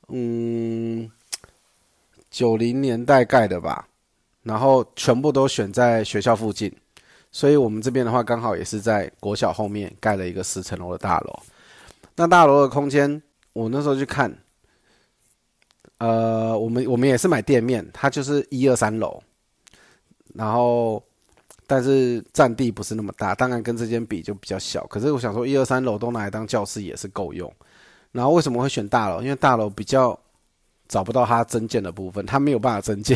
[0.10, 1.10] 嗯，
[2.30, 3.88] 九零年代盖的吧，
[4.44, 6.76] 然后全部都选在学校附近，
[7.32, 11.40] 所以我们这边的话刚好也是在国小后面盖了一个十层楼的大楼。
[12.16, 13.22] 那大楼的空间，
[13.54, 14.36] 我那时候去看，
[16.00, 19.22] 呃，我们我们也是买店面，它就是一二三楼，
[20.34, 21.02] 然后。
[21.70, 24.88] 但是占地不是那么大，当然跟这间比就比较小。
[24.88, 27.54] 可是我想说，一二三楼都拿来当教室也是够用。
[28.12, 29.22] 然后为什么会选大楼？
[29.22, 30.20] 因为大楼比较
[30.88, 33.16] 找不到它增建的部分，它没有办法增建，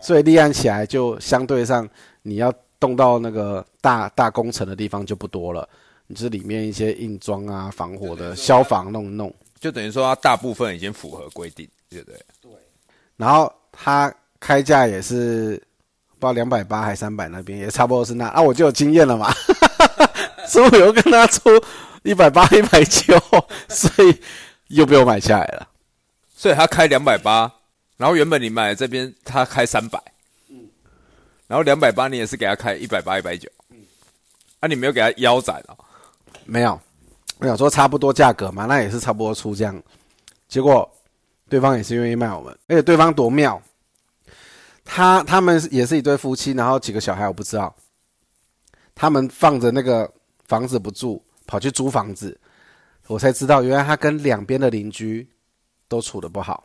[0.00, 1.86] 所以立案起来就相对上
[2.22, 5.68] 你要动到那个大大工程的地方就不多了。
[6.06, 9.30] 你是里面一些硬装啊、防火的、消防弄一弄，
[9.60, 12.18] 就等于说它大部分已经符合规定，对不对？
[12.40, 12.50] 对。
[13.18, 15.62] 然后它开价也是。
[16.24, 19.32] 到两百八还三百那边也差不多是那啊，我就有经验了嘛，
[20.48, 21.50] 所以我又跟他出
[22.02, 23.18] 一百八 一百九，
[23.68, 24.20] 所以
[24.68, 25.68] 又被我买下来了。
[26.34, 27.50] 所以他开两百八，
[27.96, 29.98] 然后原本你买这边他开三百，
[30.50, 30.68] 嗯，
[31.46, 33.78] 然后两百八你也是给他开一百八一百九，嗯，
[34.60, 35.76] 啊你没有给他腰斩啊？
[36.44, 36.78] 没有，
[37.38, 39.82] 我想说差不多价格嘛，那也是差不多出这样，
[40.48, 40.90] 结果
[41.48, 43.60] 对方也是愿意卖我们，而且对方多妙。
[44.84, 47.74] 他他们也是一对夫妻，然后几个小孩我不知道。
[48.94, 50.08] 他们放着那个
[50.46, 52.38] 房子不住，跑去租房子，
[53.08, 55.28] 我才知道原来他跟两边的邻居
[55.88, 56.64] 都处的不好。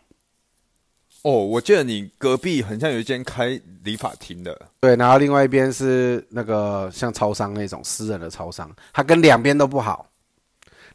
[1.23, 10.08] 哦，我记得你隔壁很像有一间开理发厅的，对，然后另外一边是那个像超商那种私人的超商，他跟两边都不好，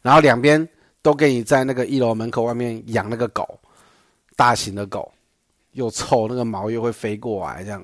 [0.01, 0.67] 然后两边
[1.01, 3.59] 都给你在那个一楼门口外面养那个狗，
[4.35, 5.11] 大型的狗，
[5.75, 7.81] 又臭，那个毛又会飞过来，这样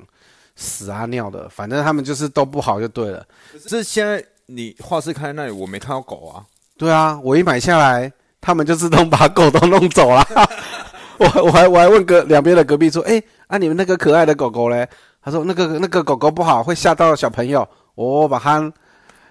[0.56, 3.26] 屎啊尿的，反正他们就是都不好就对了。
[3.68, 6.44] 这现在你画室开在那里，我没看到狗啊。
[6.78, 10.28] 对啊，我一买下来，他们就自动把狗都弄走了。
[11.20, 14.88] 我我还我还问隔两边的隔壁说，哎，啊你们那个可爱的狗狗嘞？
[15.24, 17.68] 他说那个那个狗狗不好，会吓到小朋友。
[17.94, 18.72] 我把它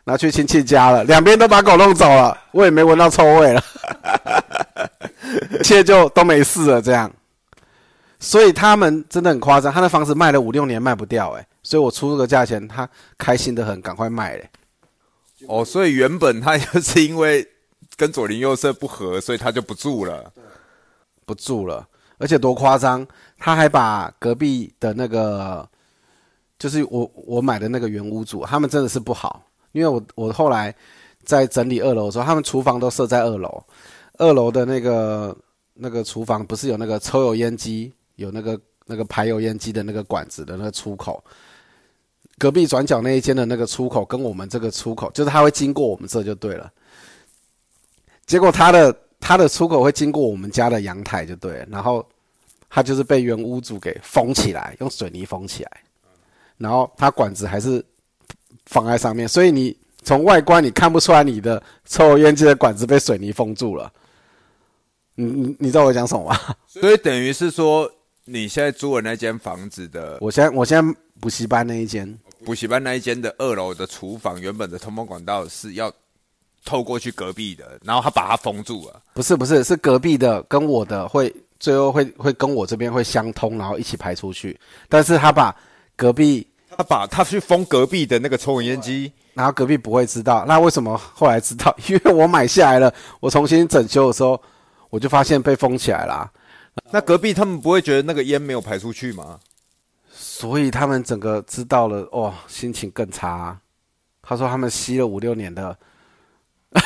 [0.04, 3.62] 拿去亲戚家了，两边都把狗弄走了，我也没闻到臭味了，
[5.58, 6.80] 一 切就都没事了。
[6.80, 7.10] 这样，
[8.20, 14.48] 所以他们真的很夸张，他的房子卖了五六年卖不掉，哎，所以我出这个价钱，他开心的很，赶快卖嘞。
[15.48, 17.44] 哦，所以原本他就是因为
[17.96, 20.32] 跟左邻右舍不合，所以他就不住了。
[21.26, 21.86] 不住了，
[22.18, 23.06] 而且多夸张！
[23.38, 25.64] 他还把隔壁的那个，
[26.58, 29.40] 就是我我买的那个原屋主，他们真的是不好。
[29.70, 30.74] 因为我我后来
[31.22, 33.62] 在整理二楼的时候，他们厨房都设在二楼，
[34.18, 35.36] 二楼的那个
[35.74, 41.22] 那个厨房不是有那个抽油烟机，有那个那个排油烟机的那个管子的那个出口，
[42.38, 46.70] 隔壁转角那一间的那个出口跟我们这个出口，就是它会经过我们这就对了。
[48.26, 48.94] 结果它的。
[49.22, 52.04] 它的出口会经过我们家的阳台，就对，然后
[52.70, 55.70] 它就是被原屋主给封起来，用水泥封起来，
[56.56, 57.84] 然后它管子还是
[58.64, 63.92] 放在上面，所以你从外观你看不出来你的抽油烟机的管子被水泥封住了。
[65.14, 66.38] 你你你知道我讲什么吗？
[66.66, 67.92] 所以等于是说，
[68.30, 75.92] 你现在租的那间房子的，我现在我现在补习班那一间，补习班那一间的二楼的厨房原本的通风管道是要。
[76.62, 79.00] 透过去隔壁的，然后他把它封住了。
[79.14, 84.60] 不是不是，是隔壁的跟我的会最后会会跟我这边会相通，然后一起排出去。
[84.86, 85.56] 但是他把
[85.96, 90.44] 隔壁，他把他去封隔壁的那个抽油烟机，然后隔壁不会知道。
[90.46, 91.74] 那为什么后来知道？
[91.88, 94.38] 因为我买下来了，我重新整修的时候，
[94.90, 96.30] 我就发现被封起来了。
[96.90, 99.38] 那隔壁他们不会觉得那个烟没有排出去吗？
[100.12, 103.58] 所以他们整个知道了，哇，心情更差。
[104.22, 105.76] 他说他们吸了五六年的。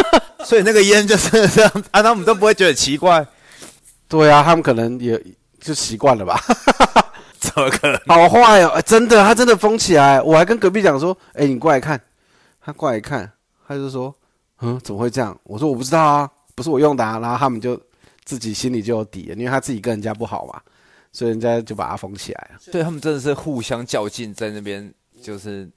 [0.44, 3.26] 所以那个烟就是这样啊，他们都不会觉得奇怪。
[4.08, 5.22] 对啊，他们可能也
[5.60, 6.40] 就习惯了吧。
[7.38, 7.98] 怎么可能？
[8.06, 10.20] 好坏哦，真的，他真的封起来。
[10.20, 12.00] 我还跟隔壁讲说：“哎，你过来看。”
[12.62, 13.30] 他过来看，
[13.66, 14.14] 他就说
[14.60, 17.80] ：“嗯，怎么会这样？”我说：“我不知道啊，不是我用的。”啊。”然后他们就
[18.24, 20.60] 自己心里就有底了，因为他自己跟人家不好嘛，
[21.12, 22.60] 所以人家就把他封起来了。
[22.70, 25.68] 对他们真的是互相较劲，在那边就是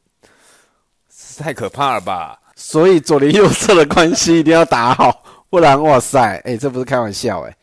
[1.37, 2.39] 太可怕了吧。
[2.55, 7.57] 所以左邻右舍的关系一定要打好，不然哇塞，哎，这不是开玩笑哎，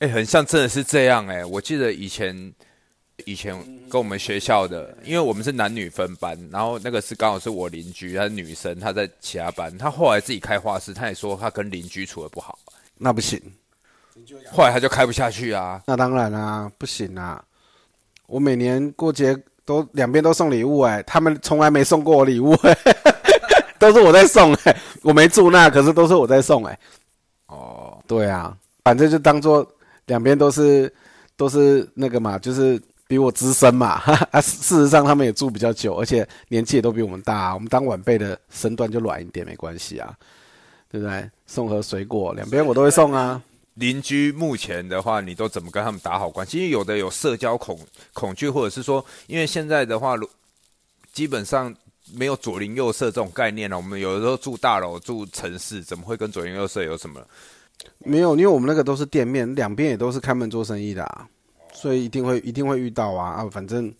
[0.00, 1.44] 哎，很像真的是这样哎。
[1.44, 2.52] 我记得以前
[3.24, 3.56] 以前
[3.88, 12.58] 跟我们学校的，因为我们是男女分班，然后那个是刚好是我邻居，她是女生，她在其他班，她后来自己开画室，她也说她跟邻居处的不好，
[12.98, 13.40] 那不行，
[14.50, 15.82] 后来她就开不下去啊。
[15.86, 17.42] 那当然啦，不行啊，
[18.26, 22.76] 我每年过节都两边都送礼物哎，他们从来没送过我礼物哎。
[23.78, 26.78] 都是我在送哎，我没住那，可是都是我在送哎。
[27.46, 29.66] 哦，对啊，反正就当做
[30.06, 30.92] 两边都是
[31.36, 34.00] 都是那个嘛，就是比我资深嘛。
[34.30, 37.54] 啊， 事实上他们也住比较久，而且年纪也都比我们大。
[37.54, 40.14] 我们当晚辈的身段就软一点，没关系啊，
[40.88, 41.28] 对不对？
[41.48, 43.42] 送盒水果，两边我都会送啊。
[43.74, 46.58] 邻居目前的话，你都怎么跟他们打好关系？
[46.58, 47.78] 因为有的有社交恐
[48.12, 50.16] 恐惧，或者是说，因为现在的话，
[51.12, 51.74] 基本上。
[52.14, 53.76] 没有左邻右舍这种概念了。
[53.76, 57.24] 我们有的时候住大楼、住城市，怎么会跟左邻右舍有什么？
[57.98, 61.28] 没有，因为我们那个都是店面，两边也都是开门做生意的，啊，
[61.72, 63.48] 所以一定会一定会遇到啊啊！
[63.50, 63.90] 反正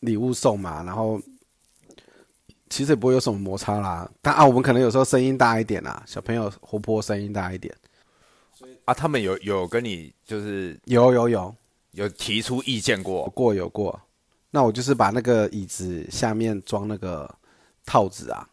[0.00, 1.20] 礼物送嘛，然后
[2.70, 4.10] 其实也不会有什么摩擦啦。
[4.22, 7.72] 但啊，我们可能有时候声音大一点啊，小朋友活泼，声音大一点。
[8.84, 11.54] 啊，他们有有跟你就是有有有
[11.92, 14.00] 有提出意见过过有过。
[14.50, 17.28] 那我就是把那个椅子下面装那个
[17.84, 18.48] 套子啊，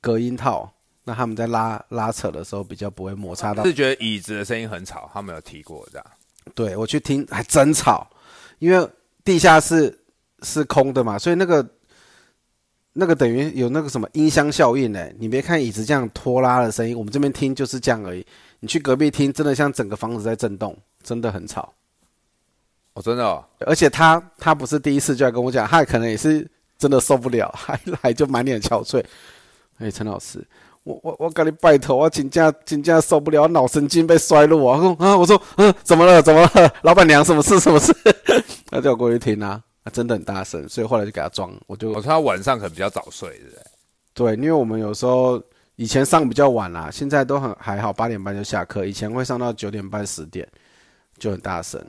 [0.00, 0.72] 隔音套。
[1.04, 3.64] 那他们在拉拉扯的时候比较不会摩擦到。
[3.64, 6.06] 是觉得椅子的声音很吵，他们有提过这样。
[6.54, 8.08] 对我去听还真吵，
[8.60, 8.88] 因为
[9.24, 9.98] 地下室
[10.42, 11.68] 是空的嘛，所以那个
[12.92, 15.08] 那个等于有那个什么音箱效应呢。
[15.18, 18.24] 你别看椅子这样拖拉的声音，我们这边听就是这样而已。
[18.62, 21.74] 你去隔壁听，真的像整个房子在震动，真的很吵。
[22.94, 26.48] 哦，真的，哦，而且他他不是第一次就来跟我讲，他可能也是
[26.78, 29.04] 真的受不了， 还来就满脸憔悴。
[29.78, 30.46] 哎，陈老师，
[30.84, 34.78] 我我我跟你拜托，我请假请假受不了，脑神经被衰落啊！
[34.78, 36.22] 我说啊，我说嗯，怎么了？
[36.22, 36.72] 怎么了？
[36.82, 37.58] 老板娘，什么事？
[37.58, 37.92] 什么事？
[38.70, 41.52] 他叫我过去听啊，他真的很大声，所以后来就给他装。
[41.66, 43.62] 我就我说他晚上可能比较早睡，对不对？
[44.14, 45.42] 对，因为我们有时候
[45.82, 48.86] 以前上比较晚啦，现在都很还好，八点半就下课。
[48.86, 50.48] 以前会上到九点半十点，
[51.18, 51.84] 就很大声。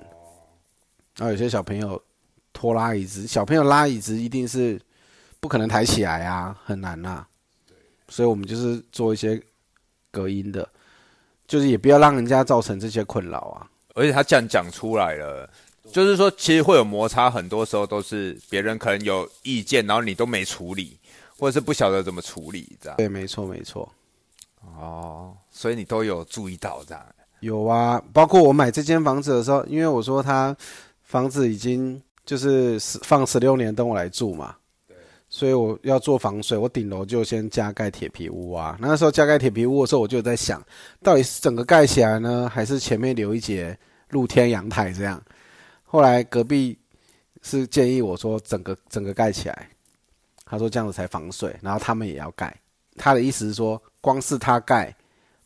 [1.16, 2.02] 然后有些小朋友
[2.52, 4.82] 拖拉椅子，小朋友拉椅子一定是
[5.40, 7.24] 不可能抬起来啊，很难呐。
[8.08, 9.40] 所以我们就是做一些
[10.10, 10.68] 隔音的，
[11.48, 13.70] 就是也不要让人家造成这些困扰啊。
[13.94, 15.48] 而且他这样讲出来了，
[15.92, 20.98] 就是说其实会有摩擦，很多时候都是别人可能有意见，然后你都没处理，
[21.38, 22.98] 或者是不晓得怎么处理，这样。
[22.98, 23.90] 对，没错，没错。
[24.62, 27.06] 哦，所以你都有注意到这样。
[27.42, 30.56] 有啊，包括我买这间房子的时候，因为我说他
[31.04, 34.56] 房子已经就是十放十六年等我来住嘛。
[35.28, 38.78] 所以我要做防水，我顶楼就先加盖铁皮屋啊。
[38.80, 40.64] 那时候加盖铁皮屋的时候，我就在想，
[41.02, 43.76] 到底是整个盖起来呢，还是前面留一节
[44.10, 45.20] 露天阳台这样？
[45.84, 46.78] 后来隔壁
[47.42, 49.68] 是建议我说整个整个盖起来，
[50.54, 52.56] 他说这样子才防水，然后他们也要盖。
[52.96, 54.96] 他的意思是说，光是他盖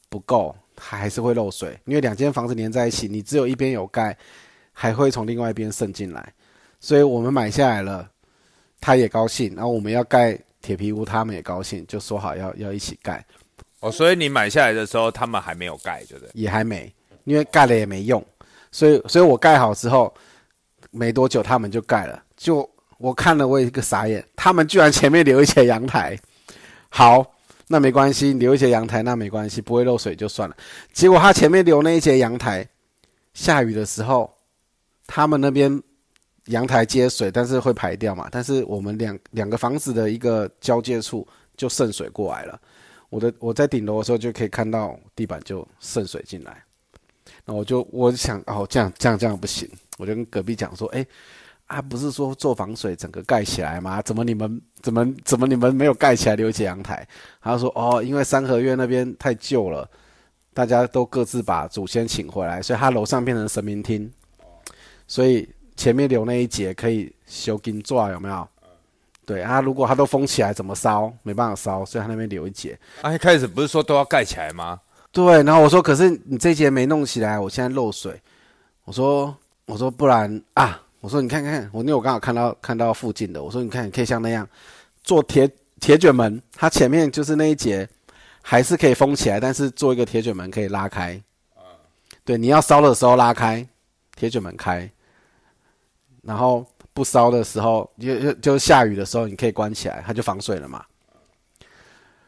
[0.09, 4.17] 不够，他还是会漏水，因为两间房子连在一起，你只有一边有盖，
[4.73, 6.33] 还会从另外一边渗进来。
[6.81, 8.09] 所以我们买下来了。
[8.81, 13.25] 他也高兴，然后我们要盖铁皮屋，他们也高兴，就说好要要一起盖。
[13.79, 16.29] 哦，所以你买下来的时候，他们还没有盖，对不对？
[16.33, 16.93] 也还没，
[17.23, 18.21] 因为盖了也没用，
[18.71, 20.13] 所以，所以我盖好之后，
[20.91, 22.23] 没多久他们就盖了。
[22.35, 26.17] 就我看了，我也一个傻眼，他们居然前面留一些阳台。
[26.89, 27.35] 好，
[27.67, 30.55] 那没关系，留一些阳台那没关系，不会漏水就算了。
[30.93, 32.67] 结果他前面留那一节阳台，
[33.33, 34.33] 下雨的时候，
[35.05, 35.81] 他们那边。
[36.47, 38.29] 阳台接水，但是会排掉嘛？
[38.31, 42.57] 但是我们两两个房子的一个交界处就渗水过来了。
[43.09, 46.63] 我的我在顶楼的时候就可以看到地板就渗水进来。
[47.43, 49.69] 那我就我想哦，这样这样这样不行。
[49.97, 51.05] 我就跟隔壁讲说，哎，
[51.67, 54.01] 啊不是说做防水整个盖起来吗？
[54.01, 57.07] 怎么你们怎么怎么你们没有盖起来留一些阳台？
[57.41, 59.89] 他说哦，因为三合院那边太旧了，
[60.53, 64.11] 大家都各自把祖先请回来，所以他楼上变成神明厅，
[65.07, 65.47] 所以。
[65.77, 68.47] 前面留那一节可以修金钻有没有？
[69.27, 71.13] 对啊，如果他都封起来，怎么烧？
[71.21, 72.75] 没办法烧，所以他那边留一节。
[73.03, 74.81] 啊，一开始不是说都要盖起来吗？
[75.11, 78.19] 对，然后我说，可是你这节没弄起来，我现在漏水。
[78.85, 84.47] 我说，我说不然啊，我说你看看，我因为我刚好看到看到附近的，我说你看，你可以像那样
[85.03, 87.87] 做铁铁卷门，它前面就是那一节
[88.41, 91.21] 还是可以封起来，但是做一个铁卷门可以拉开。
[92.25, 93.65] 对，你要烧的时候拉开，
[94.15, 94.89] 铁卷门开。
[96.23, 100.83] 然后不烧的时候，就就就下雨的时候，你可以关起来，它就防水了嘛。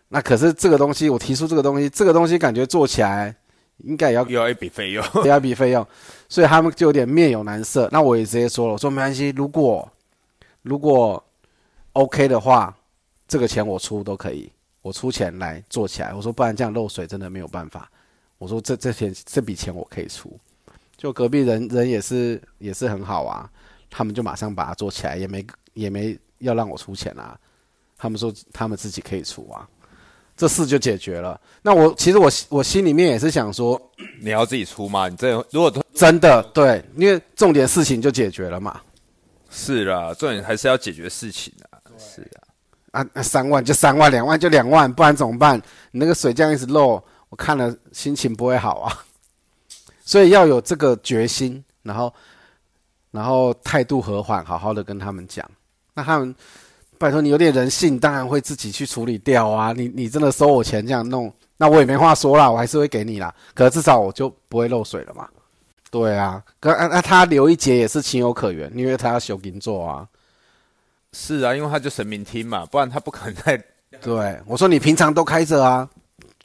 [0.08, 3.36] 那可是这个东西，我提出这个东西，这个东西感觉做起来
[3.84, 5.86] 应该也要要一笔费用， 要一笔费用，
[6.28, 7.88] 所以他们就有点面有难色。
[7.92, 9.90] 那我也直接说了，我说没关系，如果
[10.62, 11.24] 如果
[11.94, 12.76] OK 的话，
[13.28, 16.14] 这个钱我出都可以，我出钱来做起来。
[16.14, 17.90] 我说不然这样漏水真的没有办法。
[18.38, 20.40] 我说这这钱这笔钱我可以出，
[20.96, 23.50] 就隔壁人人也是也是很好啊。
[23.90, 27.38] 他们就马上把它做起来，也没也没要让我出钱啊。
[27.98, 29.68] 他们说他们自己可以出啊，
[30.40, 31.38] 这事就解决了。
[31.62, 33.80] 那我其实我我心里面也是想说，
[34.24, 35.10] 你要自己出吗？
[35.10, 38.80] 你这如果真的对，因为重点事情就解决了嘛。
[39.50, 41.76] 是啦，重点还是要解决事情啊。
[41.98, 42.22] 是
[42.92, 45.62] 啊，啊三万就三万，两万就两万，不然怎么办？
[45.92, 49.04] 你那个水这样一直漏，我看了心情不会好啊。
[50.06, 52.14] 所以要有这个决心，然后。
[53.12, 55.44] 然后态度和缓，好好的跟他们讲。
[55.96, 56.36] 那他们
[57.00, 59.74] 拜托你有点人性，当然会自己去处理掉啊。
[59.76, 63.34] 你你真的收我钱这样弄，那我也没话说啦，我还是会给你啦。
[63.56, 65.28] 可是至少我就不会漏水了嘛。
[65.90, 70.08] 对啊，那那他留一节也是情有可原，因为他要修银座啊。
[71.14, 73.60] 是啊，因为他就神明厅嘛，不然他不可能在。
[74.02, 75.90] 对，我说你平常都开着啊。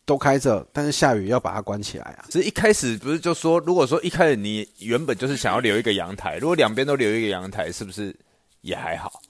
[0.06, 2.26] 都开着，但是下雨要把它关起来啊。
[2.28, 8.14] 其实一开始不是就说，如果说一开始你原本就是想要留一个阳台，如果两边都留一个阳台，是不是
[8.60, 9.22] 也还好？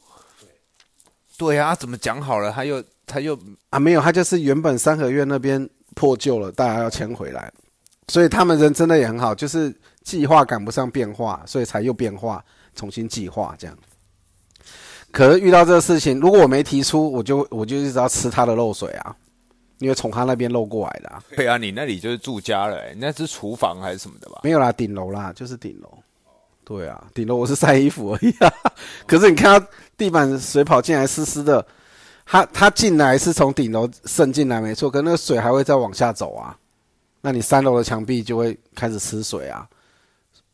[1.38, 3.38] 对，对啊，怎么讲好了，他又他又
[3.70, 7.52] 啊没有，他就是原本三合院那边破旧了，大家要迁回来，
[8.08, 13.76] 所以他们人真的也很好，就是计划赶不上变化，所以才又变化，重新计划这样。
[15.10, 19.14] 可是遇到这个事情，如果我没提出，我就我就一直要吃他的漏水啊。
[19.78, 21.12] 因为从他那边漏过来的。
[21.36, 24.40] 对啊，你那里就是住家了，那是厨房还是什么的吧？
[24.44, 25.98] 没有啦，顶楼啦，就是顶楼。
[26.64, 28.52] 对啊，顶楼我是晒衣服而已啊。
[29.06, 31.64] 可是你看到地板水跑进来湿湿的，
[32.24, 36.56] 它它进来是从顶楼渗进来没错，可那个水还会再往下走啊，
[37.20, 39.68] 那你三楼的墙壁就会开始吃水啊，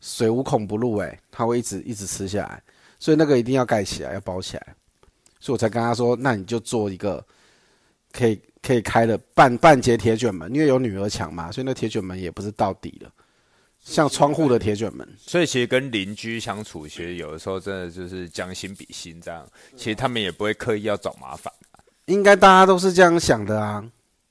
[0.01, 2.61] 水无孔不入诶、它会一直一直吃下来，
[2.99, 4.75] 所以那个一定要盖起来，要包起来，
[5.39, 7.25] 所以我才跟他说，那你就做一个
[8.11, 13.09] 可以可以开的半半截铁卷门，因为有女儿墙嘛，所以那铁卷门也不是到底的，
[13.83, 15.07] 像窗户的铁卷门。
[15.17, 19.45] 所以其实跟邻居相处，其实有的时候真的就是将心比心这样。
[19.75, 21.51] 其实他们也不会刻意要找麻烦。
[22.05, 23.83] 应该大家都是这样想的啊，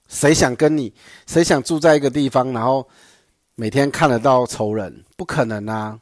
[0.09, 0.93] 谁想跟你，
[1.27, 2.87] 谁想住在一个地方，然后
[3.55, 5.99] 每天看得到仇人，不可能啊。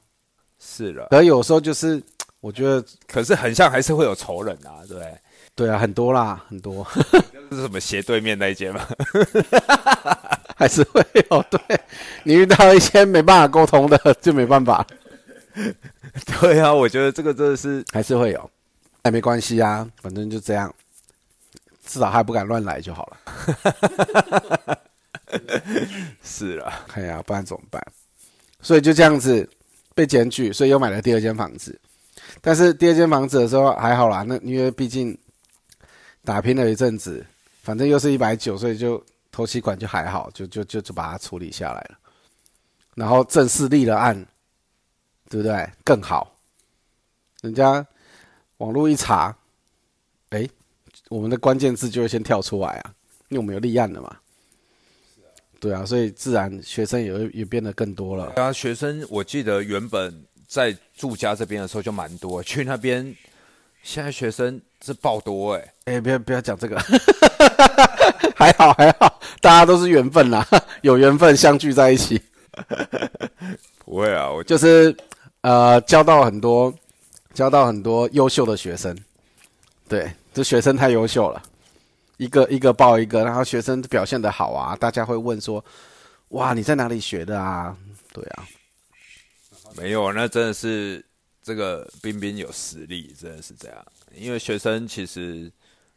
[0.59, 2.03] 是了，可有时候就是，
[2.40, 5.18] 我觉得，可是很像还是会有仇人啊，对不对？
[5.55, 6.84] 对啊，很多啦，很多，
[7.51, 8.86] 这是什么斜对面那一间吗？
[10.59, 11.00] 还是会
[11.30, 11.42] 有。
[11.48, 11.61] 对
[12.24, 14.84] 你遇到一些没办法沟通的，就没办法，
[16.40, 18.50] 对啊，我觉得这个真的是还是会有。
[19.02, 20.74] 哎，没关系啊，反正就这样，
[21.86, 24.78] 至少还不敢乱来就好了。
[26.22, 27.80] 是了，哎呀，不然怎么办？
[28.61, 29.48] 所以就这样子
[29.94, 31.78] 被检举，所以又买了第二间房子。
[32.40, 35.16] 但是第二间房子的时候还好啦，那因为毕竟
[36.24, 37.24] 打拼了一阵子，
[37.62, 39.02] 反正又是一百九，所以就
[39.39, 41.99] 头期款就还好，就就就就把它处理下来了。
[42.97, 44.26] 然后正式立了案，
[45.30, 45.70] 对不对？
[45.84, 46.36] 更好，
[47.43, 47.86] 人家
[48.57, 49.32] 网络一查，
[50.30, 50.45] 哎，
[51.09, 52.93] 我们的关键字就会先跳出来啊，
[53.28, 54.16] 因为我们有立案了嘛。
[55.61, 58.32] 对啊，所以自然学生也也变得更多了。
[58.34, 63.16] 对啊，学生我记得原本在住家这边的时候就蛮多，去那边
[63.83, 66.79] 现在学生是爆多哎、哎、不要不要讲这个，
[68.37, 70.47] 还好还好，大家都是缘分啦，
[70.83, 72.20] 有缘分相聚在一起，
[73.85, 74.95] 不会啊，我就是
[75.41, 76.72] 呃交到很多
[77.33, 78.97] 交到很多优秀的学生，
[79.89, 81.43] 对，这学生太优秀了，
[82.18, 85.64] 一个一个报一个，然后学生表现的好啊，大家会问说，
[86.29, 87.74] 哇你在哪里学的啊？
[88.12, 88.45] 对啊，
[89.76, 91.05] 没有，那真的是
[91.49, 93.86] 这个彬彬有实力，真的是这样。
[94.14, 95.51] 因为学生其实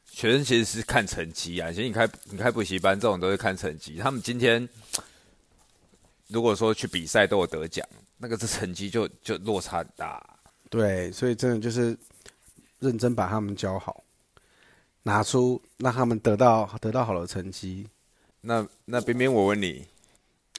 [0.10, 3.98] 学生其实是看成绩啊，其实你开你开补习班这种都是看成绩。
[3.98, 4.66] 他们今天
[6.28, 7.86] 如果说去比赛都有得奖，
[8.18, 10.26] 那个这成绩就就落差很大。
[10.70, 11.98] 对，所以真的就是
[12.80, 14.02] 认真把他们教好，
[15.04, 17.86] 拿出让他们得到得到好的成绩。
[18.40, 19.86] 那那彬彬，我问你，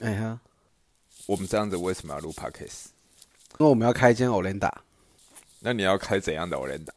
[0.01, 0.39] 哎呀，
[1.25, 2.92] 我们这样子为什么要录 podcast？
[3.59, 4.71] 因为我们要开一间 Olenda，
[5.59, 6.95] 那你要开怎样的 o l e n d a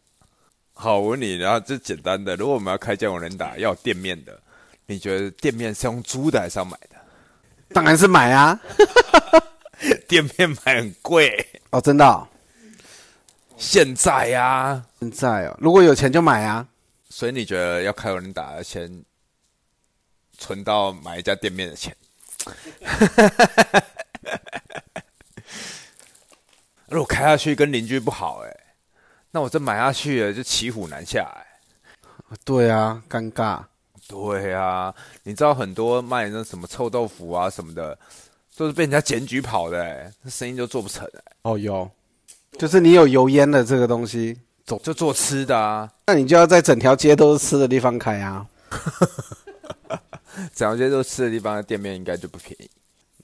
[0.72, 4.38] 好，我问你，然后这简单的，如果我们要开间 o l e n d a 要有店面的，
[4.86, 6.96] 你觉得店面是用租的还是要买的？
[7.74, 8.60] 当然是买啊！
[10.08, 12.26] 店面买很贵，哦，真的、哦，
[13.56, 16.66] 现在呀、现在哦，如果有钱就买啊。
[17.08, 19.04] 所以你觉得要开 e n d a 要先
[20.38, 21.96] 存到买一家店面的钱？
[26.88, 28.56] 如果开下去跟邻居不好、欸，哎，
[29.30, 33.62] 那我这买下去了就骑虎难下、欸，对啊，尴尬。
[34.08, 37.98] 对啊，你知道很多卖那什么臭豆腐啊什么的，
[38.56, 41.90] 都是被人家检举跑的、欸，那生意就做不成、欸，哦，有，
[42.56, 48.46] 就是你有油烟的这个东西，走就做吃的啊，那你就要在整条街都是吃的地方开啊。
[50.54, 52.70] 整条街都是吃的地方的店面应该就不便宜。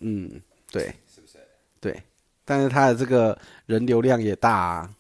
[0.01, 0.41] 嗯，
[0.73, 1.39] 对，是不是？
[1.81, 2.03] 对，
[2.45, 3.37] 但是它的这个
[3.67, 4.91] 人流量也大啊，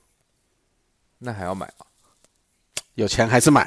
[1.18, 1.86] 那还要买吗？
[2.94, 3.66] 有钱还是买，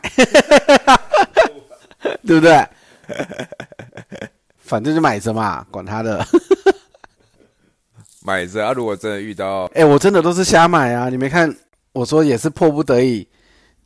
[2.26, 2.68] 对不对？
[4.60, 6.26] 反正就买着嘛，管他的。
[8.26, 8.74] 买着啊！
[8.74, 11.10] 如果真的遇到，哎、我真的都是瞎买啊！
[11.10, 11.56] 你没看
[11.92, 13.28] 我说也是迫不得已，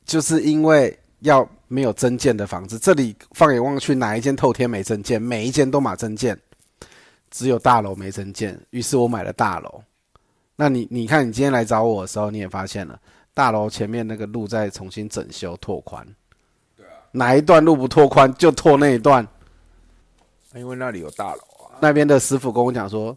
[0.05, 5.21] 就是因为要没有增建的房子，这里放眼望去，哪一间透天没增建？
[5.21, 6.39] 每一间都马增建，
[7.29, 8.59] 只有大楼没增建。
[8.71, 9.81] 于是我买了大楼。
[10.55, 12.99] 那你你看，你今天来找我的时候，你也发现了，
[13.33, 16.05] 大楼前面那个路在重新整修拓宽。
[16.75, 19.25] 对啊，哪一段路不拓宽，就拓那一段。
[20.55, 21.77] 因为那里有大楼啊。
[21.79, 23.15] 那边的师傅跟我讲说，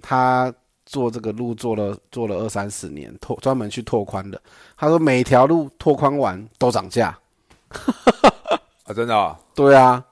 [0.00, 0.52] 他
[0.86, 4.40] 做这个路做了做了二三十年，拓专门去拓宽的。
[4.76, 7.18] 他说每条路拓宽完都涨价。
[8.86, 9.38] 啊，真的、啊？
[9.54, 10.02] 对啊，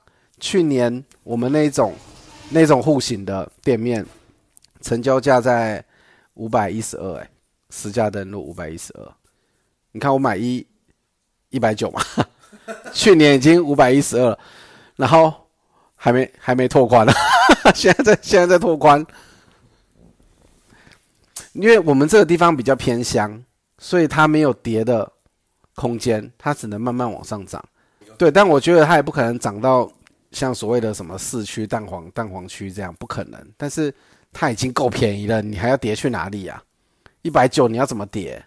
[0.41, 1.95] 去年我们那种
[2.51, 4.05] 那种户型的店面，
[4.81, 5.85] 成交价在
[6.35, 7.31] 五百一十二，哎，
[7.71, 9.13] 实价登录五百一十二。
[9.93, 10.65] 你看我买一
[11.51, 12.03] 一百九嘛，
[12.93, 14.39] 去年已经五百一十二，
[14.97, 15.33] 然后
[15.95, 17.13] 还没还没拓宽呢，
[17.75, 19.05] 现在在现在在拓宽，
[21.53, 23.43] 因为我们这个地方比较偏乡，
[23.79, 25.11] 所以它没有跌的
[25.75, 27.65] 空间，它只能慢慢往上涨。
[28.19, 29.91] 对，但我觉得它也不可能涨到
[30.35, 33.41] 像所谓的什么市区蛋黄蛋黄区这样，不可能。
[33.57, 33.95] 但是
[34.33, 36.63] 它已经够便宜了，你还要跌去哪里呀？
[37.23, 38.45] 一百九你要怎么跌？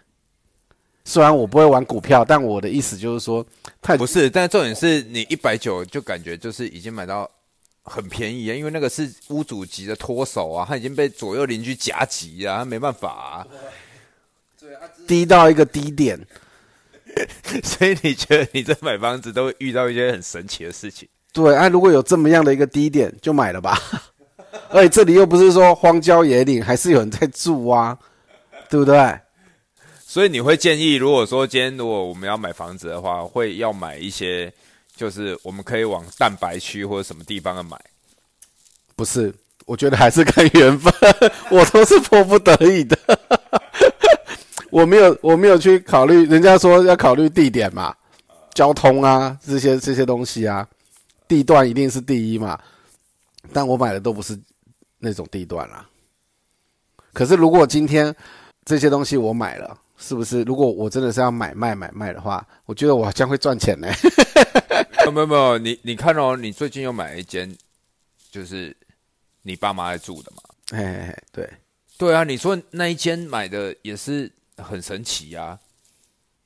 [1.04, 3.44] 虽然我不会玩股票，但我的意思就是说，
[3.80, 7.28] 它不是，但重点是你一百九就感觉就是已经买到
[7.82, 13.46] 很便宜啊，因为那个是屋主级的脱手啊，他已经被左右邻居夹击啊，他没办法啊，
[15.06, 16.20] 低到一个低点。
[17.64, 21.08] 所以你觉得你在买房子都会遇到一些很神奇的事情？
[21.44, 23.78] 对，啊，如果有这么样的一个低点，就买了吧。
[24.70, 27.96] 而且这里又不是说荒郊野岭，还是有人在住啊，
[28.68, 29.16] 对不对？
[30.04, 34.52] 所以你会建议，如果说今天如果我们要买房子的话，会要买一些，
[34.96, 37.78] 就是我们可以往蛋白区或者什么地方买？
[38.96, 39.32] 不是，
[39.64, 40.92] 我觉得还是看缘分，
[41.52, 42.98] 我都是迫不得已的。
[44.70, 47.94] 我没有，我没有去考虑，人家说要考虑地点嘛，
[48.54, 50.66] 交通啊，这些这些东西啊，
[51.28, 52.58] 地段一定是第一嘛。
[53.52, 54.36] 但我买的都不是
[54.98, 55.88] 那种地段啦。
[57.12, 58.14] 可是如果今天
[58.64, 60.42] 这些东西我买了，是不是？
[60.42, 63.86] 如果我真的是要买卖买卖的话，我觉得我将会赚钱呢。
[65.12, 67.56] 没有没有，你你看哦，你最近又买了一间，
[68.30, 68.76] 就是
[69.42, 70.42] 你爸妈在住的嘛？
[70.72, 71.48] 哎，对
[71.96, 74.32] 对啊，你说那一间买的也是。
[74.60, 75.56] 很神奇呀！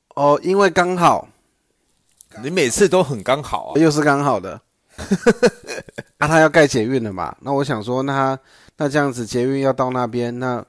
[0.09, 1.27] 哦，因为刚好，
[2.43, 4.61] 你每次都很刚好啊，又是刚好的。
[6.19, 7.35] 啊，他要盖捷运了嘛？
[7.41, 8.37] 那我想说，那
[8.77, 10.65] 那这样子捷运要到那边，那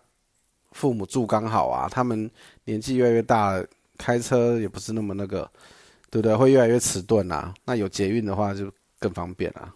[0.73, 1.89] 父母住刚好啊。
[1.91, 2.31] 他们
[2.65, 3.63] 年纪越来越大，
[3.99, 5.49] 开车也不是那么那个，
[6.11, 6.35] 对不对？
[6.35, 7.55] 会越来越迟钝啊。
[7.65, 9.73] 那有捷运的话，就更方便啊。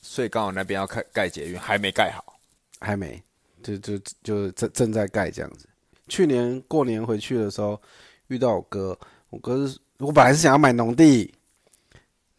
[0.00, 2.38] 所以刚好那边要盖盖捷运，还没盖好，
[2.80, 3.22] 还没，
[3.62, 5.68] 就就就正正在盖这样子。
[6.08, 7.80] 去年过年回去的时候，
[8.28, 8.98] 遇到我哥。
[9.28, 11.34] 我哥是，我本来是想要买农地，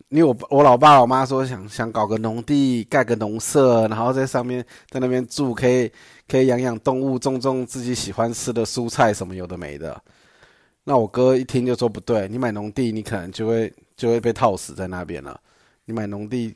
[0.09, 5.91] 因为我我老爸老妈说想想搞个农地，盖个农舍，然后在上面在那边住，可以
[6.27, 10.01] 可以养养动物，种种自己喜欢吃的蔬菜什么有的没的。
[10.85, 15.37] 那我哥一听就说不对，你买农地，你可能就会就会被套死在那边了。
[15.83, 16.55] 你买农地，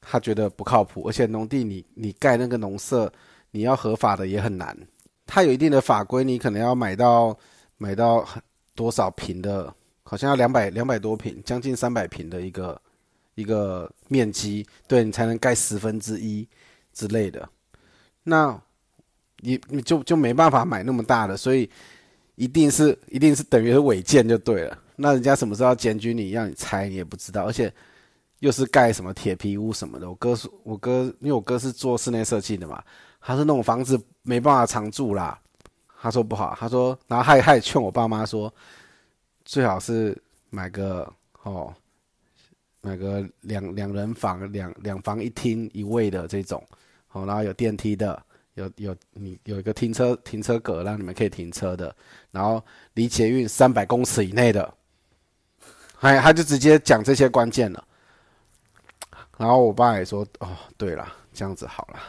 [0.00, 3.12] 他觉得不靠谱，而且农地你你盖那个农舍，
[3.52, 4.76] 你要合法的也很难。
[5.24, 7.38] 他有一定的法规，你可能要买到
[7.78, 8.26] 买到
[8.74, 9.72] 多少平的，
[10.12, 12.78] 好像要两百两百多平，将近三百平的一个
[13.34, 16.46] 一个面积，对你才能盖十分之一
[16.92, 17.48] 之类的。
[18.22, 18.60] 那
[19.38, 21.66] 你你就就没办法买那么大的，所以
[22.34, 24.78] 一定是一定是等于是违建就对了。
[24.96, 27.72] 那人家什么时候要检举你，让你拆你也不知道，而且
[28.40, 30.06] 又是盖什么铁皮屋什么的。
[30.06, 32.84] 我哥说，我哥因为我哥是做室内设计的嘛。
[33.18, 35.40] 他是那种房子没办法常住啦，
[36.02, 38.52] 他说不好，他说，然后还还劝我爸妈说，
[39.52, 40.16] 最好是
[40.48, 41.06] 买个
[41.42, 41.70] 哦，
[42.80, 46.66] 买个两两人房，两两房一厅一卫的这种，
[47.10, 48.24] 哦，然后有电梯的，
[48.54, 51.94] 有有你有一个停车停车格让你们可以停车的，
[52.30, 54.72] 然后离捷运三百公尺以内的，
[56.00, 57.84] 哎，他就直接讲这些关键了，
[59.36, 60.48] 然后我爸也说，哦，
[60.78, 62.00] 对了，这样子好了。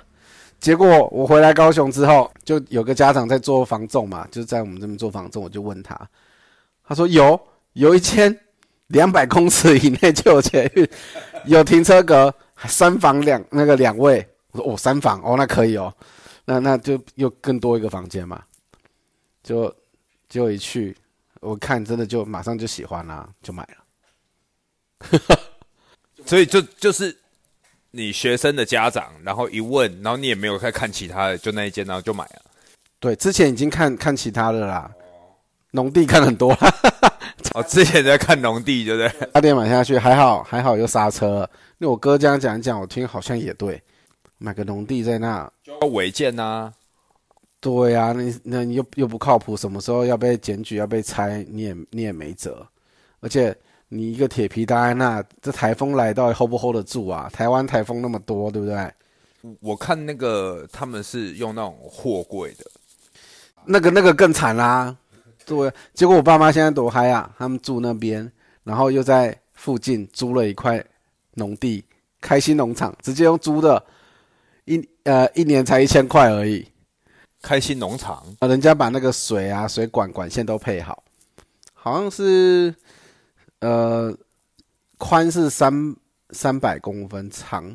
[0.62, 6.10] 结果我回来高雄之后，就有个家长在做房仲嘛，就在我们这边做房仲，我就问他，
[6.88, 7.40] 他说有
[7.74, 8.38] 有一间
[8.88, 10.88] 两百公尺以内就有捷运，
[11.46, 12.34] 有停车格，
[12.68, 15.94] 三房两那个两位，我说哦三房哦那可以哦，
[16.46, 18.44] 那那就又更多一个房间嘛，
[19.44, 19.74] 就
[20.30, 20.96] 就一去，
[21.42, 23.68] 我看真的就马上就喜欢啦，就买
[25.10, 25.20] 了，
[26.26, 27.18] 所以就就是。
[27.96, 32.42] 你学生的家长，然后一问，然后你也没有再看其他的，就那一间，然后就买了。
[33.00, 34.92] 对，之前已经看看其他的啦，
[35.74, 36.52] 农地看很多。
[37.54, 39.30] 哦，之前在看农地，对不对？
[39.34, 41.48] 差点买下去，还好还好又刹车。
[41.78, 43.80] 那我哥这样讲一讲，我听好像也对，
[44.38, 46.72] 买个农地在那，要违建呐。
[47.60, 52.66] 对呀，那那你又又不靠谱，什么时候要被检举要被拆，你也你也没辙，
[53.20, 53.56] 而且。
[53.96, 57.30] 你一个铁皮搭在那，这台风来到底 hold 不 hold 得住啊？
[57.32, 58.92] 台湾台风那么多，对不对？
[59.60, 62.66] 我看那个他们是用那种货柜的，
[63.66, 64.98] 那个那个更惨啦。
[65.46, 67.34] 对，结果我爸妈现在多嗨啊！
[67.38, 68.32] 他们住那边，
[68.64, 70.84] 然后又在附近租了一块
[71.34, 71.84] 农地，
[72.22, 73.84] 开心农场，直接用租的，
[74.66, 76.66] 一呃一年才一千块而已。
[77.42, 81.04] 开心农场啊，人家把那个水啊水管管线都配好，
[81.74, 82.74] 好像是。
[83.66, 84.14] 呃，
[84.98, 85.96] 宽是三
[86.32, 87.74] 三百公分，长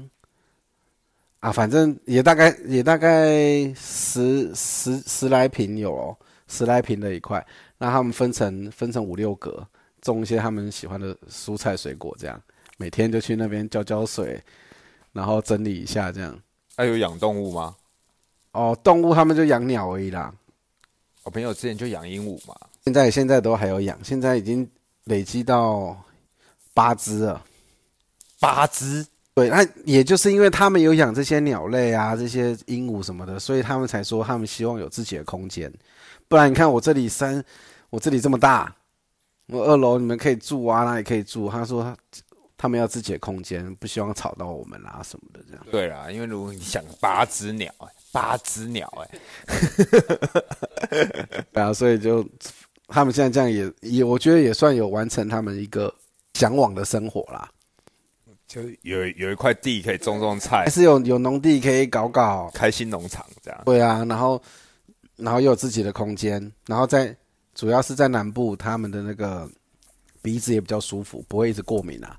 [1.40, 6.16] 啊，反正也大概也大概十十十来平有哦，
[6.48, 7.46] 十来平的一块，
[7.78, 9.66] 那他们分成分成五六格，
[10.02, 12.40] 种一些他们喜欢的蔬菜水果，这样
[12.76, 14.42] 每天就去那边浇浇水，
[15.12, 16.36] 然后整理一下这样。
[16.76, 17.76] 还、有养动物吗？
[18.52, 20.34] 哦，动物他们就养鸟而已啦。
[21.24, 24.68] 我朋友之前就养鹦鹉嘛，现在现在都还有养，现在已经
[25.04, 25.96] 累积到
[26.72, 27.44] 八只了。
[28.40, 35.70] 八只，对，那也就是因为他们有养这些鸟类啊，这些鹦鹉什么的，所以他们才说他们希望有自己的空间。
[36.28, 37.42] 不然你看我这里三，
[37.90, 38.74] 我这里这么大，
[39.46, 41.50] 我二楼你们可以住啊，那也可以住。
[41.50, 41.96] 他说他
[42.56, 45.66] 他们要自己的空间，不希望吵到我们啊什么的这样。
[45.70, 49.18] 对啦，因为如果你想八只鸟、哎，八只鸟、哎，
[51.52, 52.22] 对啊，所以就
[52.88, 55.94] 他们现在这样也也，我觉得也算有完成他们一个
[56.34, 57.48] 向往的生活啦。
[58.46, 63.62] 就有有一块地可以种种菜还，是有有农地可以搞搞，开心农场这样。
[63.64, 64.42] 对啊，然后
[65.18, 67.14] 然后又有自己的空间，然后在
[67.54, 69.46] 主要是在南部，他们的那个
[70.22, 72.16] 鼻子也比较舒服，不会一直过敏啊。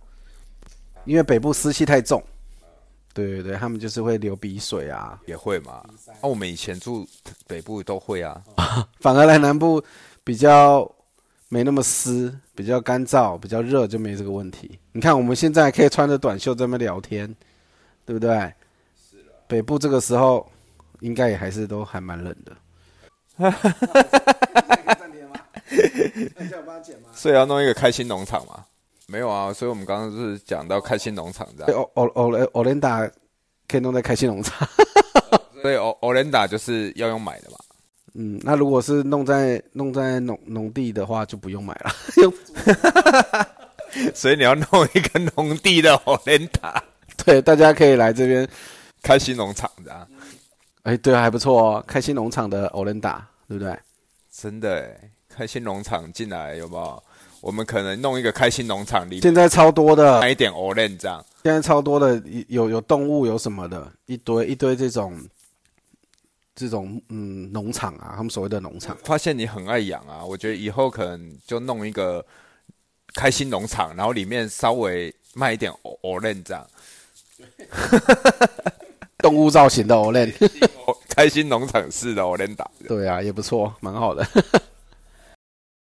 [1.05, 2.21] 因为北部湿气太重，
[3.13, 5.19] 对对对，他们就是会流鼻水啊。
[5.25, 5.83] 也会嘛？
[6.21, 7.07] 那、我们以前住
[7.47, 8.43] 北部都会啊。
[8.99, 9.81] 反而来南部
[10.23, 10.89] 比较
[11.47, 14.77] 没那么湿，比较干燥，比较热，就没这个问题。
[14.91, 17.33] 你看我们现在可以穿着短袖在那边聊天，
[18.05, 18.53] 对不对？
[19.47, 20.47] 北部这个时候
[20.99, 22.55] 应该也还是都还蛮冷的。
[27.13, 28.63] 所以要弄一个开心农场嘛？
[29.07, 31.73] 没有啊，所以我们刚刚是讲到开心农场这样。
[31.73, 33.09] 欧欧欧雷欧莲达
[33.67, 34.67] 可以弄在开心农场。
[35.61, 37.57] 所以欧欧莲达就是要用买的嘛。
[38.13, 41.91] 嗯，那如果是弄在弄在农农地的话，就不用买了。
[42.17, 42.33] 用
[44.13, 46.81] 所以你要弄一个农地的欧莲达
[47.25, 48.47] 对，大家可以来这边。
[49.01, 50.07] 开心农场这样。
[50.83, 53.77] 哎，对啊，还不错哦，开心农场的欧莲达，对不对？
[54.31, 57.03] 真的欸，开心农场进来有没有？
[57.41, 61.25] 我们可能弄一个开心农场里现在超多的，买一点 o r a n 这样。
[61.43, 65.17] 现在超多的，有有动物，有什么的，一堆一堆这种
[66.53, 68.95] 这种嗯农场啊，他们所谓的农场。
[69.03, 72.23] 发现你很爱养啊，我觉得以后可能就弄一个
[73.15, 76.67] 开心农场，然后里面稍微卖一点 o r a n 这样。
[79.19, 80.33] 动物造型的 o l e n
[81.19, 82.65] 开心农场式的我连打。
[82.87, 84.25] 对啊，也不错，蛮好的。